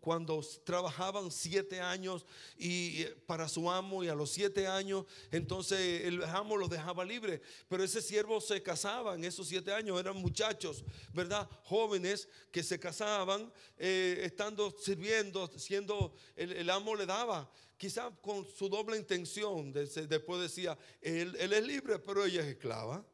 cuando 0.00 0.42
trabajaban 0.64 1.30
siete 1.30 1.80
años 1.80 2.24
y 2.56 3.02
eh, 3.02 3.14
para 3.26 3.48
su 3.48 3.70
amo 3.70 4.02
y 4.02 4.08
a 4.08 4.14
los 4.14 4.30
siete 4.30 4.66
años, 4.66 5.04
entonces 5.30 6.06
el 6.06 6.24
amo 6.24 6.56
los 6.56 6.70
dejaba 6.70 7.04
libre. 7.04 7.42
Pero 7.68 7.84
ese 7.84 8.00
siervo 8.00 8.40
se 8.40 8.62
casaba 8.62 9.14
en 9.14 9.24
esos 9.24 9.46
siete 9.46 9.72
años, 9.72 10.00
eran 10.00 10.16
muchachos, 10.16 10.82
¿verdad? 11.12 11.46
Jóvenes 11.64 12.28
que 12.50 12.62
se 12.62 12.80
casaban 12.80 13.52
eh, 13.76 14.22
estando 14.24 14.74
sirviendo, 14.78 15.50
siendo 15.58 16.14
el 16.34 16.70
amo 16.70 16.96
le 16.96 17.04
daba 17.04 17.50
quizá 17.76 18.10
con 18.20 18.46
su 18.46 18.68
doble 18.68 18.96
intención. 18.96 19.72
Después 19.72 20.40
decía, 20.40 20.78
él, 21.00 21.36
es 21.38 21.66
libre, 21.66 21.98
pero 21.98 22.24
ella 22.24 22.40
es 22.42 22.48
esclava. 22.48 23.04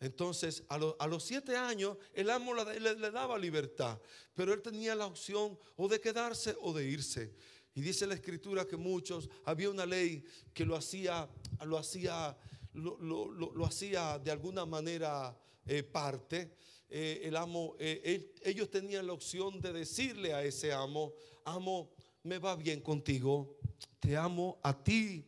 Entonces, 0.00 0.64
a, 0.68 1.06
los 1.06 1.24
siete 1.24 1.56
años, 1.56 1.96
el 2.12 2.28
amo 2.28 2.54
le, 2.54 3.10
daba 3.10 3.38
libertad, 3.38 3.98
pero 4.34 4.52
él 4.52 4.60
tenía 4.60 4.94
la 4.94 5.06
opción 5.06 5.58
o 5.76 5.88
de 5.88 6.00
quedarse 6.00 6.54
o 6.60 6.72
de 6.72 6.84
irse. 6.84 7.34
Y 7.74 7.80
dice 7.80 8.06
la 8.06 8.14
escritura 8.14 8.66
que 8.66 8.76
muchos, 8.76 9.30
había 9.44 9.70
una 9.70 9.86
ley 9.86 10.22
que 10.52 10.66
lo 10.66 10.76
hacía, 10.76 11.28
lo 11.64 11.78
hacía, 11.78 12.36
lo, 12.74 13.64
hacía 13.64 14.18
de 14.18 14.30
alguna 14.30 14.66
manera 14.66 15.36
eh, 15.66 15.82
parte. 15.82 16.54
Eh, 16.88 17.22
el 17.24 17.36
amo, 17.36 17.74
eh, 17.78 18.34
ellos 18.42 18.70
tenían 18.70 19.06
la 19.06 19.14
opción 19.14 19.60
de 19.60 19.72
decirle 19.72 20.34
a 20.34 20.44
ese 20.44 20.72
amo, 20.72 21.14
amo, 21.44 21.90
me 22.24 22.38
va 22.38 22.56
bien 22.56 22.80
contigo, 22.80 23.56
te 24.00 24.16
amo 24.16 24.58
a 24.62 24.72
ti 24.72 25.26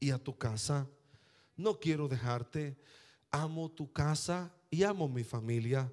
y 0.00 0.10
a 0.10 0.18
tu 0.18 0.36
casa. 0.36 0.88
No 1.56 1.78
quiero 1.78 2.08
dejarte. 2.08 2.76
Amo 3.30 3.70
tu 3.70 3.92
casa 3.92 4.54
y 4.70 4.82
amo 4.82 5.08
mi 5.08 5.24
familia. 5.24 5.90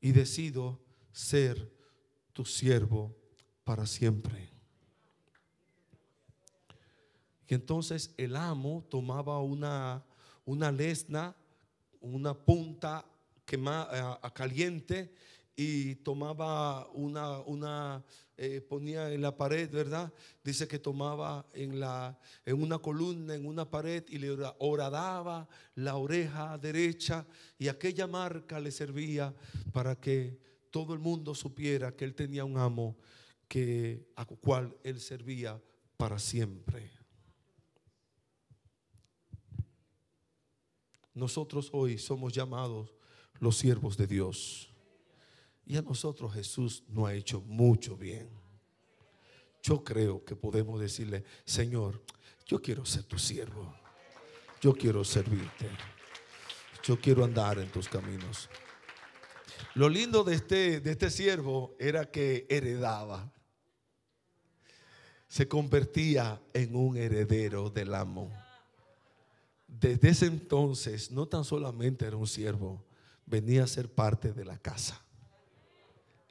Y 0.00 0.12
decido 0.12 0.80
ser 1.12 1.72
tu 2.32 2.44
siervo 2.44 3.14
para 3.64 3.86
siempre. 3.86 4.50
Y 7.46 7.54
entonces 7.54 8.14
el 8.16 8.34
amo 8.34 8.84
tomaba 8.88 9.38
una, 9.40 10.04
una 10.44 10.72
lesna, 10.72 11.36
una 12.00 12.34
punta 12.34 13.04
quema, 13.44 14.18
a, 14.22 14.32
caliente 14.32 15.14
y 15.56 15.96
tomaba 15.96 16.88
una, 16.88 17.40
una 17.40 18.04
eh, 18.36 18.60
ponía 18.60 19.12
en 19.12 19.20
la 19.20 19.36
pared, 19.36 19.70
¿verdad? 19.70 20.12
Dice 20.42 20.66
que 20.66 20.78
tomaba 20.78 21.46
en, 21.52 21.78
la, 21.78 22.18
en 22.44 22.60
una 22.62 22.78
columna, 22.78 23.34
en 23.34 23.46
una 23.46 23.70
pared 23.70 24.04
y 24.08 24.18
le 24.18 24.30
horadaba 24.58 25.48
la 25.74 25.96
oreja 25.96 26.56
derecha 26.58 27.26
y 27.58 27.68
aquella 27.68 28.06
marca 28.06 28.58
le 28.58 28.70
servía 28.70 29.34
para 29.72 29.94
que 30.00 30.40
todo 30.70 30.94
el 30.94 31.00
mundo 31.00 31.34
supiera 31.34 31.94
que 31.94 32.04
él 32.04 32.14
tenía 32.14 32.44
un 32.44 32.56
amo 32.56 32.96
que, 33.46 34.08
a 34.16 34.24
cual 34.24 34.74
él 34.82 35.00
servía 35.00 35.62
para 35.98 36.18
siempre. 36.18 36.90
Nosotros 41.14 41.68
hoy 41.72 41.98
somos 41.98 42.32
llamados 42.32 42.94
los 43.38 43.58
siervos 43.58 43.98
de 43.98 44.06
Dios. 44.06 44.71
Y 45.64 45.76
a 45.76 45.82
nosotros 45.82 46.34
Jesús 46.34 46.82
no 46.88 47.06
ha 47.06 47.14
hecho 47.14 47.40
mucho 47.40 47.96
bien. 47.96 48.28
Yo 49.62 49.84
creo 49.84 50.24
que 50.24 50.34
podemos 50.34 50.80
decirle, 50.80 51.24
Señor, 51.44 52.02
yo 52.46 52.60
quiero 52.60 52.84
ser 52.84 53.04
tu 53.04 53.18
siervo. 53.18 53.74
Yo 54.60 54.74
quiero 54.74 55.04
servirte. 55.04 55.68
Yo 56.82 57.00
quiero 57.00 57.24
andar 57.24 57.58
en 57.58 57.70
tus 57.70 57.88
caminos. 57.88 58.48
Lo 59.74 59.88
lindo 59.88 60.24
de 60.24 60.34
este, 60.34 60.80
de 60.80 60.90
este 60.90 61.10
siervo 61.10 61.76
era 61.78 62.10
que 62.10 62.46
heredaba. 62.50 63.32
Se 65.28 65.48
convertía 65.48 66.42
en 66.52 66.74
un 66.76 66.96
heredero 66.96 67.70
del 67.70 67.94
amo. 67.94 68.30
Desde 69.66 70.10
ese 70.10 70.26
entonces, 70.26 71.10
no 71.10 71.26
tan 71.26 71.44
solamente 71.44 72.04
era 72.04 72.16
un 72.16 72.26
siervo, 72.26 72.84
venía 73.24 73.64
a 73.64 73.66
ser 73.66 73.88
parte 73.88 74.32
de 74.32 74.44
la 74.44 74.58
casa. 74.58 75.02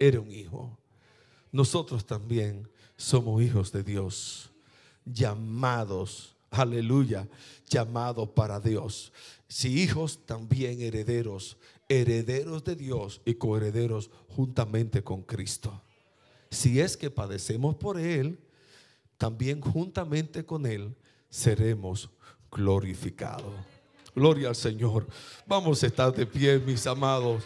Era 0.02 0.20
un 0.20 0.32
hijo. 0.32 0.76
Nosotros 1.52 2.08
también 2.08 2.68
somos 2.98 3.40
hijos 3.44 3.72
de 3.72 3.84
Dios, 3.84 4.50
llamados, 5.06 6.36
aleluya, 6.50 7.28
llamados 7.70 8.30
para 8.30 8.60
Dios. 8.60 9.14
Si 9.48 9.80
hijos, 9.80 10.26
también 10.26 10.82
herederos, 10.82 11.56
herederos 11.88 12.64
de 12.64 12.76
Dios 12.76 13.22
y 13.26 13.36
coherederos 13.36 14.10
juntamente 14.30 15.04
con 15.04 15.22
Cristo. 15.22 15.80
Si 16.50 16.80
es 16.80 16.98
que 16.98 17.12
padecemos 17.12 17.76
por 17.76 18.00
Él, 18.00 18.40
también 19.20 19.62
juntamente 19.62 20.44
con 20.44 20.66
Él 20.66 20.96
seremos 21.30 22.10
glorificados. 22.52 23.54
Gloria 24.16 24.50
al 24.50 24.56
Señor. 24.56 25.06
Vamos 25.46 25.84
a 25.84 25.86
estar 25.86 26.12
de 26.12 26.26
pie, 26.26 26.58
mis 26.58 26.88
amados. 26.88 27.44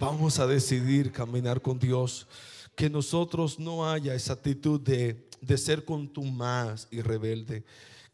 Vamos 0.00 0.38
a 0.38 0.46
decidir 0.46 1.12
caminar 1.12 1.60
con 1.60 1.78
Dios. 1.78 2.26
Que 2.74 2.88
nosotros 2.88 3.58
no 3.58 3.86
haya 3.86 4.14
esa 4.14 4.32
actitud 4.32 4.80
de, 4.80 5.28
de 5.42 5.58
ser 5.58 5.84
contumaz 5.84 6.88
y 6.90 7.02
rebelde. 7.02 7.64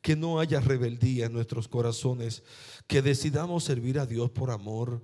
Que 0.03 0.17
no 0.17 0.41
haya 0.41 0.59
rebeldía 0.59 1.27
en 1.27 1.33
nuestros 1.33 1.69
corazones. 1.69 2.43
Que 2.89 3.03
decidamos 3.03 3.63
servir 3.63 4.01
a 4.01 4.07
Dios 4.07 4.31
por 4.31 4.51
amor 4.51 5.01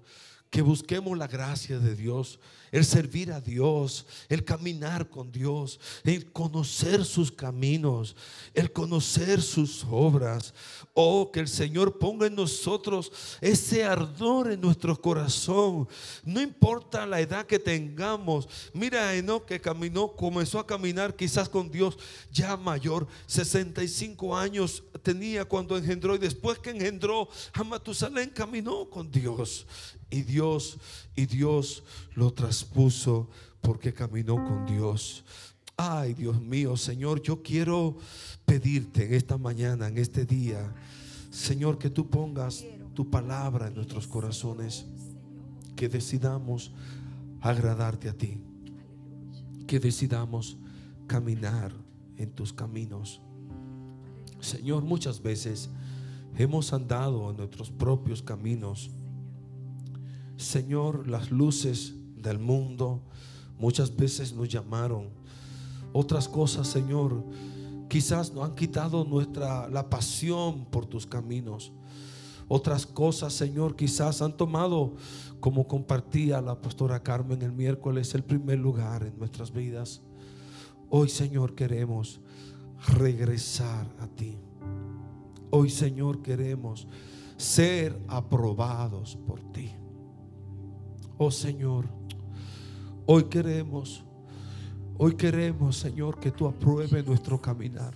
que 0.52 0.60
busquemos 0.60 1.16
la 1.16 1.28
gracia 1.28 1.78
de 1.78 1.96
Dios, 1.96 2.38
el 2.72 2.84
servir 2.86 3.30
a 3.30 3.40
Dios, 3.40 4.06
el 4.30 4.44
caminar 4.44 5.08
con 5.08 5.30
Dios, 5.30 5.78
el 6.02 6.32
conocer 6.32 7.04
sus 7.04 7.30
caminos, 7.30 8.16
el 8.54 8.72
conocer 8.72 9.42
sus 9.42 9.84
obras. 9.88 10.54
Oh, 10.94 11.30
que 11.30 11.40
el 11.40 11.48
Señor 11.48 11.98
ponga 11.98 12.26
en 12.26 12.34
nosotros 12.34 13.12
ese 13.40 13.84
ardor 13.84 14.50
en 14.50 14.60
nuestro 14.60 15.00
corazón. 15.00 15.86
No 16.24 16.40
importa 16.40 17.06
la 17.06 17.20
edad 17.20 17.46
que 17.46 17.58
tengamos. 17.58 18.48
Mira 18.72 19.10
a 19.10 19.12
que 19.46 19.60
caminó, 19.60 20.12
comenzó 20.12 20.58
a 20.58 20.66
caminar 20.66 21.14
quizás 21.14 21.48
con 21.48 21.70
Dios 21.70 21.98
ya 22.30 22.56
mayor. 22.56 23.06
65 23.26 24.36
años 24.36 24.82
tenía 25.02 25.44
cuando 25.44 25.76
engendró 25.76 26.14
y 26.14 26.18
después 26.18 26.58
que 26.58 26.70
engendró 26.70 27.28
a 27.52 27.64
Matusalén 27.64 28.30
caminó 28.30 28.88
con 28.88 29.10
Dios. 29.10 29.66
Y 30.10 30.22
Dios, 30.22 30.76
y 31.16 31.24
Dios 31.24 31.82
lo 32.14 32.34
traspuso 32.62 33.28
porque 33.60 33.92
caminó 33.92 34.36
con 34.36 34.66
Dios. 34.66 35.24
Ay, 35.76 36.14
Dios 36.14 36.40
mío, 36.40 36.76
Señor, 36.76 37.20
yo 37.22 37.42
quiero 37.42 37.96
pedirte 38.44 39.06
en 39.06 39.14
esta 39.14 39.36
mañana, 39.36 39.88
en 39.88 39.98
este 39.98 40.24
día, 40.24 40.72
Señor, 41.30 41.78
que 41.78 41.90
tú 41.90 42.08
pongas 42.08 42.64
tu 42.94 43.10
palabra 43.10 43.68
en 43.68 43.74
nuestros 43.74 44.06
corazones, 44.06 44.84
que 45.74 45.88
decidamos 45.88 46.72
agradarte 47.40 48.08
a 48.08 48.12
ti, 48.12 48.38
que 49.66 49.80
decidamos 49.80 50.56
caminar 51.06 51.72
en 52.16 52.30
tus 52.30 52.52
caminos. 52.52 53.20
Señor, 54.40 54.84
muchas 54.84 55.20
veces 55.20 55.70
hemos 56.36 56.72
andado 56.72 57.30
en 57.30 57.36
nuestros 57.38 57.70
propios 57.70 58.22
caminos 58.22 58.90
Señor, 60.42 61.06
las 61.06 61.30
luces 61.30 61.94
del 62.22 62.38
mundo 62.38 63.00
muchas 63.58 63.94
veces 63.94 64.32
nos 64.32 64.48
llamaron. 64.48 65.10
Otras 65.92 66.28
cosas, 66.28 66.68
Señor, 66.68 67.24
quizás 67.88 68.32
nos 68.32 68.44
han 68.44 68.54
quitado 68.54 69.04
nuestra 69.04 69.68
la 69.68 69.88
pasión 69.88 70.64
por 70.66 70.86
tus 70.86 71.06
caminos. 71.06 71.72
Otras 72.48 72.86
cosas, 72.86 73.32
Señor, 73.32 73.76
quizás 73.76 74.22
han 74.22 74.36
tomado, 74.36 74.94
como 75.40 75.66
compartía 75.66 76.40
la 76.40 76.60
pastora 76.60 77.02
Carmen 77.02 77.42
el 77.42 77.52
miércoles, 77.52 78.14
el 78.14 78.24
primer 78.24 78.58
lugar 78.58 79.02
en 79.04 79.18
nuestras 79.18 79.52
vidas. 79.52 80.02
Hoy, 80.88 81.08
Señor, 81.08 81.54
queremos 81.54 82.20
regresar 82.98 83.86
a 84.00 84.06
ti. 84.06 84.36
Hoy, 85.50 85.70
Señor, 85.70 86.22
queremos 86.22 86.86
ser 87.36 87.98
aprobados 88.08 89.16
por 89.26 89.40
ti. 89.52 89.72
Oh 91.18 91.30
Señor, 91.30 91.86
hoy 93.06 93.24
queremos, 93.24 94.04
hoy 94.98 95.14
queremos, 95.14 95.76
Señor, 95.76 96.18
que 96.18 96.30
tú 96.30 96.46
apruebes 96.46 97.06
nuestro 97.06 97.40
caminar. 97.40 97.94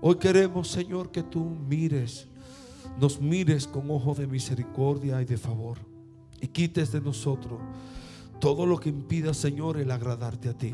Hoy 0.00 0.16
queremos, 0.16 0.68
Señor, 0.68 1.10
que 1.10 1.22
tú 1.22 1.44
mires, 1.44 2.26
nos 2.98 3.20
mires 3.20 3.66
con 3.66 3.90
ojo 3.90 4.14
de 4.14 4.26
misericordia 4.26 5.20
y 5.20 5.24
de 5.24 5.36
favor 5.36 5.78
y 6.40 6.48
quites 6.48 6.90
de 6.92 7.00
nosotros 7.00 7.60
todo 8.40 8.64
lo 8.64 8.78
que 8.78 8.88
impida, 8.88 9.34
Señor, 9.34 9.76
el 9.76 9.90
agradarte 9.90 10.48
a 10.48 10.54
ti. 10.56 10.72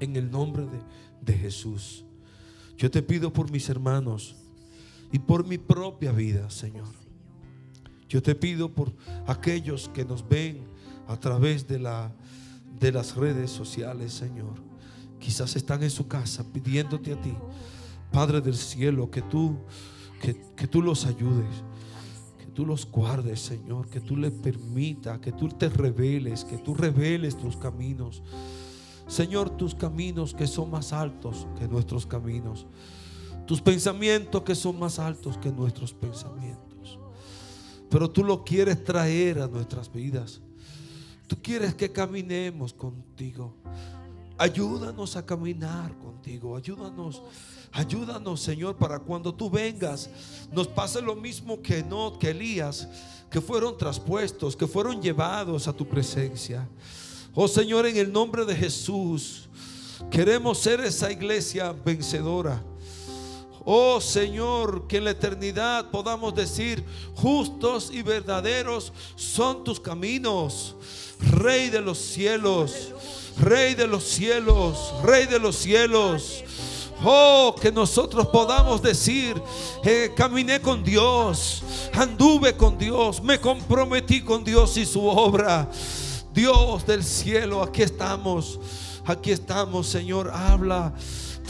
En 0.00 0.16
el 0.16 0.30
nombre 0.30 0.64
de, 0.64 0.80
de 1.20 1.38
Jesús. 1.38 2.06
Yo 2.78 2.90
te 2.90 3.02
pido 3.02 3.32
por 3.32 3.50
mis 3.50 3.68
hermanos 3.68 4.34
y 5.12 5.18
por 5.18 5.46
mi 5.46 5.58
propia 5.58 6.10
vida, 6.10 6.48
Señor. 6.48 6.88
Yo 8.08 8.22
te 8.22 8.34
pido 8.34 8.72
por 8.74 8.94
aquellos 9.26 9.90
que 9.90 10.06
nos 10.06 10.26
ven 10.26 10.64
a 11.10 11.18
través 11.18 11.66
de, 11.66 11.80
la, 11.80 12.12
de 12.78 12.92
las 12.92 13.16
redes 13.16 13.50
sociales, 13.50 14.12
Señor. 14.12 14.62
Quizás 15.18 15.56
están 15.56 15.82
en 15.82 15.90
su 15.90 16.06
casa 16.06 16.44
pidiéndote 16.52 17.12
a 17.12 17.20
ti, 17.20 17.34
Padre 18.12 18.40
del 18.40 18.54
cielo, 18.54 19.10
que 19.10 19.20
tú, 19.22 19.58
que, 20.22 20.40
que 20.56 20.68
tú 20.68 20.80
los 20.80 21.06
ayudes, 21.06 21.64
que 22.38 22.46
tú 22.46 22.64
los 22.64 22.88
guardes, 22.88 23.40
Señor, 23.40 23.88
que 23.88 24.00
tú 24.00 24.16
les 24.16 24.30
permita, 24.30 25.20
que 25.20 25.32
tú 25.32 25.48
te 25.48 25.68
reveles, 25.68 26.44
que 26.44 26.58
tú 26.58 26.74
reveles 26.74 27.36
tus 27.36 27.56
caminos. 27.56 28.22
Señor, 29.08 29.50
tus 29.50 29.74
caminos 29.74 30.32
que 30.32 30.46
son 30.46 30.70
más 30.70 30.92
altos 30.92 31.48
que 31.58 31.66
nuestros 31.66 32.06
caminos. 32.06 32.66
Tus 33.46 33.60
pensamientos 33.60 34.42
que 34.42 34.54
son 34.54 34.78
más 34.78 35.00
altos 35.00 35.36
que 35.38 35.50
nuestros 35.50 35.92
pensamientos. 35.92 37.00
Pero 37.90 38.08
tú 38.08 38.22
lo 38.22 38.44
quieres 38.44 38.84
traer 38.84 39.40
a 39.40 39.48
nuestras 39.48 39.92
vidas. 39.92 40.40
Tú 41.30 41.40
quieres 41.40 41.76
que 41.76 41.92
caminemos 41.92 42.72
contigo. 42.72 43.54
Ayúdanos 44.36 45.14
a 45.14 45.24
caminar 45.24 45.96
contigo. 45.96 46.56
Ayúdanos. 46.56 47.22
Ayúdanos, 47.70 48.40
Señor, 48.40 48.76
para 48.76 48.98
cuando 48.98 49.32
tú 49.32 49.48
vengas, 49.48 50.10
nos 50.50 50.66
pase 50.66 51.00
lo 51.00 51.14
mismo 51.14 51.62
que 51.62 51.84
no 51.84 52.18
que 52.18 52.30
Elías, 52.30 52.88
que 53.30 53.40
fueron 53.40 53.78
traspuestos, 53.78 54.56
que 54.56 54.66
fueron 54.66 55.00
llevados 55.00 55.68
a 55.68 55.72
tu 55.72 55.86
presencia. 55.86 56.68
Oh 57.32 57.46
Señor, 57.46 57.86
en 57.86 57.96
el 57.96 58.12
nombre 58.12 58.44
de 58.44 58.56
Jesús, 58.56 59.48
queremos 60.10 60.58
ser 60.58 60.80
esa 60.80 61.12
iglesia 61.12 61.70
vencedora. 61.70 62.60
Oh 63.64 64.00
Señor, 64.00 64.88
que 64.88 64.96
en 64.96 65.04
la 65.04 65.10
eternidad 65.12 65.92
podamos 65.92 66.34
decir, 66.34 66.84
justos 67.14 67.92
y 67.92 68.02
verdaderos 68.02 68.92
son 69.14 69.62
tus 69.62 69.78
caminos. 69.78 70.74
Rey 71.20 71.70
de 71.70 71.80
los 71.80 71.98
cielos, 71.98 72.92
Rey 73.38 73.74
de 73.74 73.86
los 73.86 74.04
cielos, 74.04 74.94
Rey 75.02 75.26
de 75.26 75.38
los 75.38 75.56
cielos. 75.56 76.44
Oh, 77.02 77.54
que 77.60 77.72
nosotros 77.72 78.26
podamos 78.26 78.82
decir, 78.82 79.40
eh, 79.84 80.12
caminé 80.14 80.60
con 80.60 80.84
Dios, 80.84 81.62
anduve 81.94 82.54
con 82.56 82.76
Dios, 82.76 83.22
me 83.22 83.40
comprometí 83.40 84.22
con 84.22 84.44
Dios 84.44 84.76
y 84.76 84.84
su 84.84 85.06
obra. 85.06 85.70
Dios 86.34 86.86
del 86.86 87.02
cielo, 87.02 87.62
aquí 87.62 87.82
estamos, 87.82 88.60
aquí 89.06 89.30
estamos, 89.32 89.86
Señor, 89.86 90.30
habla 90.30 90.92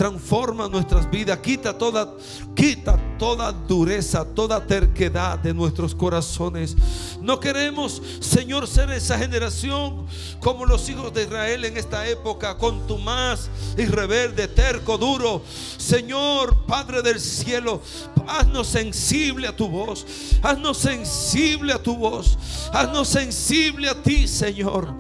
transforma 0.01 0.67
nuestras 0.67 1.11
vidas, 1.11 1.41
quita 1.41 1.77
toda, 1.77 2.11
quita 2.57 2.99
toda 3.19 3.53
dureza, 3.53 4.25
toda 4.25 4.67
terquedad 4.67 5.39
de 5.39 5.53
nuestros 5.53 5.95
corazones. 5.95 6.75
No 7.21 7.39
queremos, 7.39 8.01
Señor, 8.19 8.67
ser 8.67 8.91
esa 8.93 9.19
generación 9.19 10.07
como 10.41 10.65
los 10.65 10.89
hijos 10.89 11.13
de 11.13 11.25
Israel 11.25 11.67
en 11.67 11.77
esta 11.77 12.09
época, 12.09 12.57
contumaz 12.57 13.51
y 13.77 13.85
rebelde, 13.85 14.49
terco, 14.49 14.97
duro. 14.97 15.43
Señor, 15.77 16.65
Padre 16.65 17.03
del 17.03 17.21
cielo, 17.21 17.83
haznos 18.27 18.69
sensible 18.69 19.49
a 19.49 19.55
tu 19.55 19.69
voz, 19.69 20.07
haznos 20.41 20.79
sensible 20.79 21.75
a 21.75 21.83
tu 21.83 21.95
voz, 21.95 22.39
haznos 22.73 23.07
sensible 23.07 23.91
a 23.91 24.03
ti, 24.03 24.27
Señor. 24.27 24.95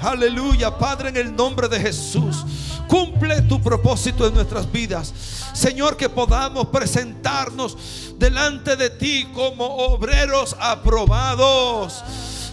Aleluya, 0.00 0.78
Padre, 0.78 1.10
en 1.10 1.18
el 1.18 1.36
nombre 1.36 1.68
de 1.68 1.80
Jesús. 1.80 2.46
Cumple 2.88 3.42
tu 3.42 3.60
propósito 3.60 4.26
en 4.26 4.34
nuestras 4.34 4.70
vidas. 4.72 5.12
Señor, 5.52 5.96
que 5.96 6.08
podamos 6.08 6.68
presentarnos 6.68 8.14
delante 8.18 8.76
de 8.76 8.90
ti 8.90 9.28
como 9.34 9.64
obreros 9.64 10.56
aprobados. 10.58 12.02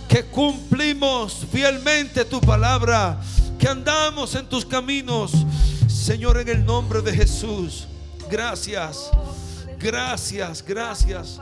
Que 0.09 0.25
cumplimos 0.25 1.45
fielmente 1.51 2.25
tu 2.25 2.41
palabra. 2.41 3.19
Que 3.57 3.69
andamos 3.69 4.35
en 4.35 4.47
tus 4.47 4.65
caminos. 4.65 5.31
Señor, 5.87 6.37
en 6.39 6.49
el 6.49 6.65
nombre 6.65 7.01
de 7.01 7.13
Jesús. 7.13 7.87
Gracias. 8.29 9.09
Gracias, 9.79 10.63
gracias. 10.65 11.39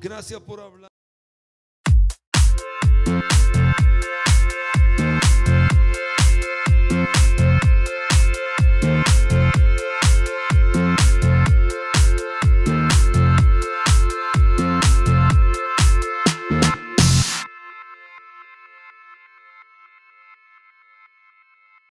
Gracias 0.00 0.40
por 0.40 0.60
hablar. 0.60 0.85